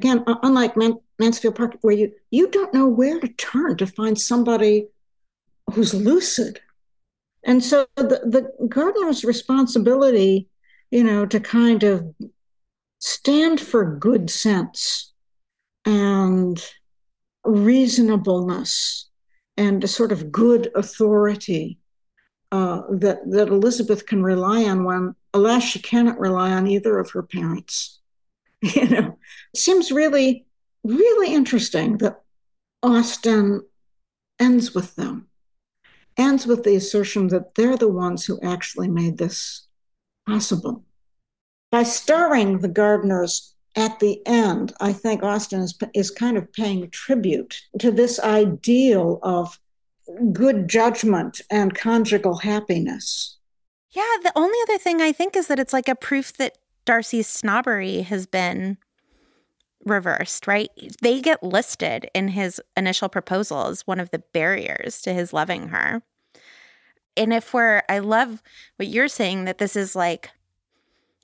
[0.00, 4.20] again, unlike Man- Mansfield Park, where you, you don't know where to turn to find
[4.20, 4.88] somebody
[5.72, 6.60] who's lucid.
[7.44, 8.02] And so the,
[8.58, 10.48] the Gardiner's responsibility
[10.92, 12.14] you know, to kind of
[13.00, 15.12] stand for good sense
[15.86, 16.62] and
[17.44, 19.08] reasonableness
[19.56, 21.78] and a sort of good authority
[22.52, 27.10] uh, that that Elizabeth can rely on when, alas, she cannot rely on either of
[27.10, 27.98] her parents.
[28.64, 29.18] You know,
[29.56, 30.46] seems really,
[30.84, 32.22] really interesting that
[32.80, 33.62] Austen
[34.38, 35.26] ends with them,
[36.16, 39.66] ends with the assertion that they're the ones who actually made this
[40.28, 40.84] possible.
[41.72, 46.88] By starring the Gardiners at the end, I think Austen is, is kind of paying
[46.90, 49.58] tribute to this ideal of
[50.32, 53.38] good judgment and conjugal happiness.
[53.90, 57.28] Yeah, the only other thing I think is that it's like a proof that Darcy's
[57.28, 58.78] snobbery has been
[59.84, 60.70] reversed, right?
[61.02, 65.68] They get listed in his initial proposal as one of the barriers to his loving
[65.68, 66.02] her.
[67.16, 68.42] And if we're, I love
[68.76, 70.30] what you're saying that this is like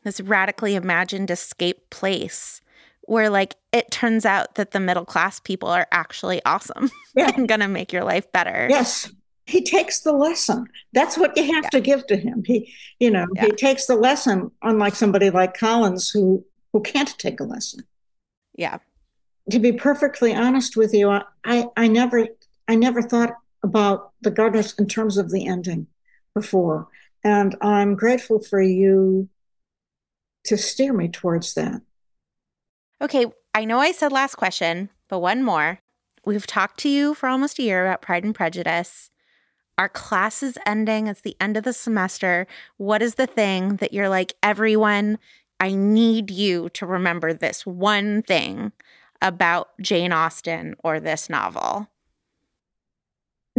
[0.04, 2.60] this radically imagined escape place
[3.08, 7.30] where like it turns out that the middle class people are actually awesome yeah.
[7.36, 8.66] and going to make your life better.
[8.68, 9.10] Yes.
[9.46, 10.66] He takes the lesson.
[10.92, 11.70] That's what you have yeah.
[11.70, 12.44] to give to him.
[12.44, 13.46] He, you know, yeah.
[13.46, 17.84] he takes the lesson unlike somebody like Collins who who can't take a lesson.
[18.56, 18.78] Yeah.
[19.50, 21.08] To be perfectly honest with you,
[21.44, 22.28] I I never
[22.68, 23.32] I never thought
[23.62, 25.86] about the Gardiners in terms of the ending
[26.34, 26.88] before.
[27.24, 29.30] And I'm grateful for you
[30.44, 31.80] to steer me towards that.
[33.00, 35.78] Okay, I know I said last question, but one more.
[36.24, 39.10] We've talked to you for almost a year about Pride and Prejudice.
[39.78, 41.06] Our class is ending.
[41.06, 42.48] It's the end of the semester.
[42.76, 45.18] What is the thing that you're like, everyone,
[45.60, 48.72] I need you to remember this one thing
[49.22, 51.88] about Jane Austen or this novel?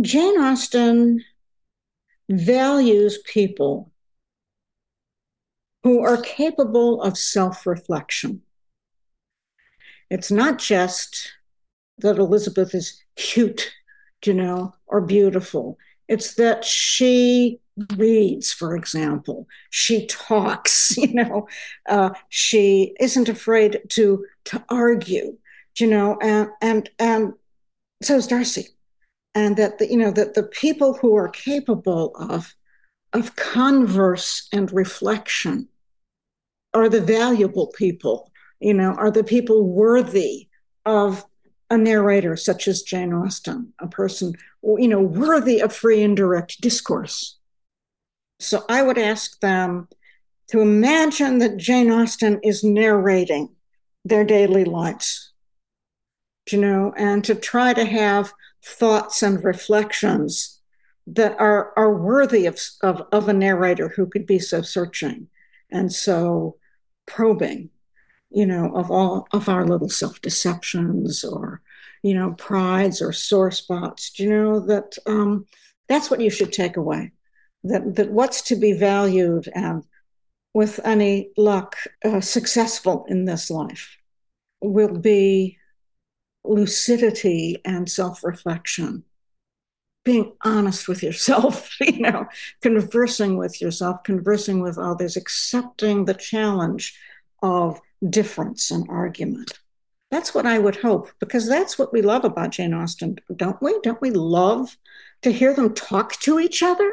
[0.01, 1.23] Jane Austen
[2.29, 3.91] values people
[5.83, 8.41] who are capable of self reflection.
[10.09, 11.31] It's not just
[11.99, 13.71] that Elizabeth is cute,
[14.25, 15.77] you know, or beautiful.
[16.07, 17.59] It's that she
[17.95, 19.47] reads, for example.
[19.69, 21.47] She talks, you know.
[21.87, 25.37] Uh, she isn't afraid to to argue,
[25.77, 26.17] you know.
[26.21, 27.33] And and and
[28.01, 28.69] so is Darcy
[29.35, 32.55] and that the, you know that the people who are capable of
[33.13, 35.67] of converse and reflection
[36.73, 40.47] are the valuable people you know are the people worthy
[40.85, 41.25] of
[41.69, 44.33] a narrator such as jane austen a person
[44.63, 47.37] you know worthy of free and direct discourse?
[48.39, 49.87] So i would ask them
[50.49, 53.49] to imagine that Jane Austen is narrating
[54.03, 55.31] their daily lives,
[56.51, 58.33] you know, and to try to have
[58.65, 60.59] thoughts and reflections
[61.05, 65.27] that are, are worthy of, of, of a narrator who could be so searching
[65.71, 66.55] and so
[67.05, 67.69] probing,
[68.31, 71.61] you know, of all of our little self deceptions or,
[72.03, 74.11] you know, prides or sore spots.
[74.11, 75.45] Do you know that um,
[75.87, 77.11] that's what you should take away?
[77.63, 79.83] That that what's to be valued and
[80.53, 83.97] with any luck uh, successful in this life
[84.61, 85.57] will be
[86.43, 89.03] lucidity and self reflection
[90.05, 92.25] being honest with yourself, you know,
[92.61, 96.97] conversing with yourself, conversing with others, accepting the challenge
[97.43, 99.59] of difference and argument.
[100.11, 103.79] That's what I would hope, because that's what we love about Jane Austen, don't we?
[103.81, 104.75] Don't we love
[105.21, 106.91] to hear them talk to each other?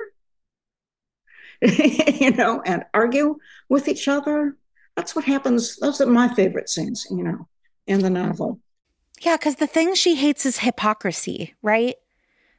[1.62, 3.38] you know, and argue
[3.68, 4.56] with each other.
[4.96, 5.76] That's what happens.
[5.76, 7.48] Those are my favorite scenes, you know,
[7.86, 8.60] in the novel.
[9.20, 11.94] Yeah, because the thing she hates is hypocrisy, right?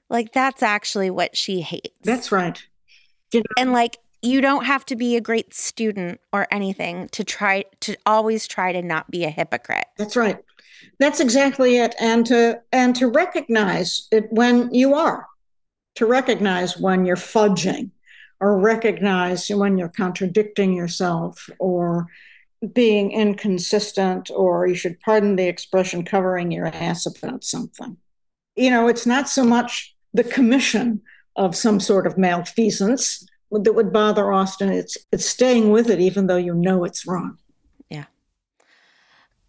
[0.10, 1.90] Like that's actually what she hates.
[2.04, 2.62] That's right.
[3.32, 7.24] You know, and like you don't have to be a great student or anything to
[7.24, 9.86] try to always try to not be a hypocrite.
[9.98, 10.40] That's right.
[11.00, 11.96] That's exactly it.
[12.00, 15.28] And to and to recognize it when you are,
[15.96, 17.92] to recognize when you're fudging,
[18.40, 22.08] or recognize when you're contradicting yourself, or
[22.74, 27.98] being inconsistent, or you should pardon the expression, covering your ass about something.
[28.56, 31.02] You know, it's not so much the commission
[31.36, 34.72] of some sort of malfeasance that would bother Austen.
[34.72, 37.38] It's it's staying with it even though you know it's wrong.
[37.90, 38.06] Yeah.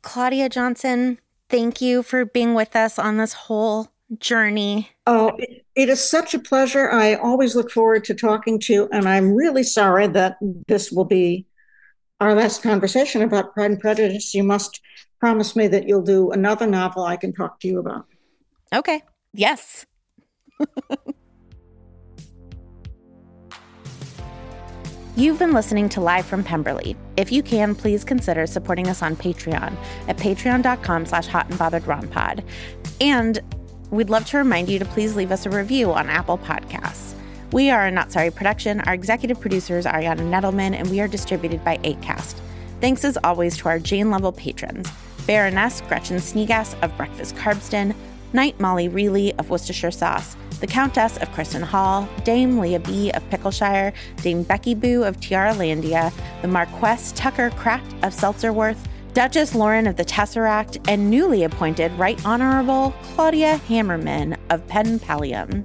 [0.02, 1.18] Claudia Johnson,
[1.48, 3.88] thank you for being with us on this whole
[4.18, 4.90] journey.
[5.06, 6.90] Oh, it, it is such a pleasure.
[6.90, 10.36] I always look forward to talking to you, and I'm really sorry that
[10.66, 11.46] this will be
[12.20, 14.34] our last conversation about Pride and Prejudice.
[14.34, 14.80] You must
[15.20, 18.06] promise me that you'll do another novel I can talk to you about.
[18.72, 19.02] Okay.
[19.32, 19.86] Yes.
[25.18, 26.96] You've been listening to Live from Pemberley.
[27.16, 31.82] If you can, please consider supporting us on Patreon at patreon.com slash hot and bothered
[31.82, 32.44] rompod.
[33.00, 33.40] And
[33.90, 37.14] we'd love to remind you to please leave us a review on Apple Podcasts.
[37.50, 38.80] We are a Not Sorry production.
[38.82, 42.36] Our executive producers are Ariana Nedelman, and we are distributed by ACAST.
[42.80, 44.88] Thanks as always to our Jane level patrons
[45.26, 47.92] Baroness Gretchen Sneegas of Breakfast Carbston,
[48.32, 53.10] Knight Molly Reilly of Worcestershire Sauce, the Countess of Kristen Hall, Dame Leah B.
[53.12, 53.92] of Pickleshire,
[54.22, 58.78] Dame Becky Boo of Tiara Landia, the Marquess Tucker Craft of Seltzerworth,
[59.14, 65.64] Duchess Lauren of the Tesseract, and newly appointed Right Honorable Claudia Hammerman of Penn Pallium.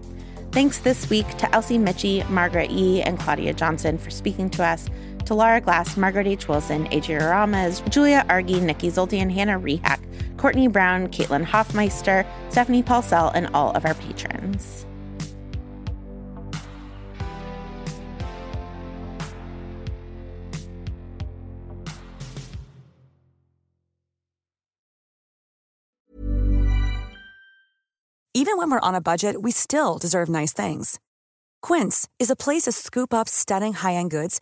[0.51, 4.87] Thanks this week to Elsie Michie, Margaret E., and Claudia Johnson for speaking to us
[5.25, 6.47] to Laura Glass, Margaret H.
[6.47, 10.01] Wilson, Adria Ramos, Julia Argy, Nikki Zoltan, Hannah Rehack,
[10.37, 14.85] Courtney Brown, Caitlin Hoffmeister, Stephanie Paulsell, and all of our patrons.
[28.35, 30.99] Even when we're on a budget, we still deserve nice things.
[31.61, 34.41] Quince is a place to scoop up stunning high end goods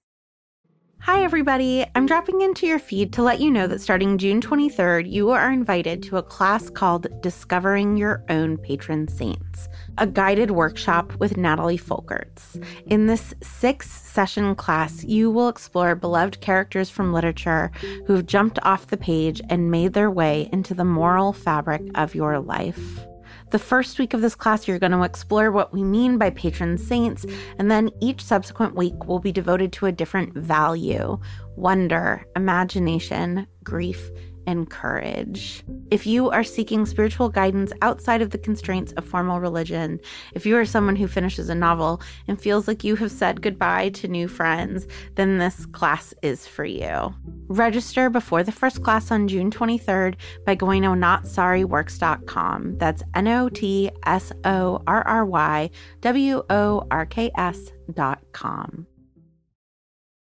[1.05, 1.83] Hi, everybody.
[1.95, 5.51] I'm dropping into your feed to let you know that starting June 23rd, you are
[5.51, 11.79] invited to a class called Discovering Your Own Patron Saints, a guided workshop with Natalie
[11.79, 12.63] Folkerts.
[12.85, 17.71] In this six session class, you will explore beloved characters from literature
[18.05, 22.39] who've jumped off the page and made their way into the moral fabric of your
[22.39, 23.07] life.
[23.51, 26.77] The first week of this class, you're going to explore what we mean by patron
[26.77, 27.25] saints,
[27.59, 31.19] and then each subsequent week will be devoted to a different value
[31.57, 34.09] wonder, imagination, grief,
[34.47, 35.63] and courage.
[35.89, 39.99] If you are seeking spiritual guidance outside of the constraints of formal religion,
[40.33, 43.89] if you are someone who finishes a novel and feels like you have said goodbye
[43.89, 47.13] to new friends, then this class is for you.
[47.47, 50.15] Register before the first class on June 23rd
[50.45, 52.77] by going to notsorryworks.com.
[52.77, 55.69] That's N O T S O R R Y
[56.01, 58.87] W O R K S.com.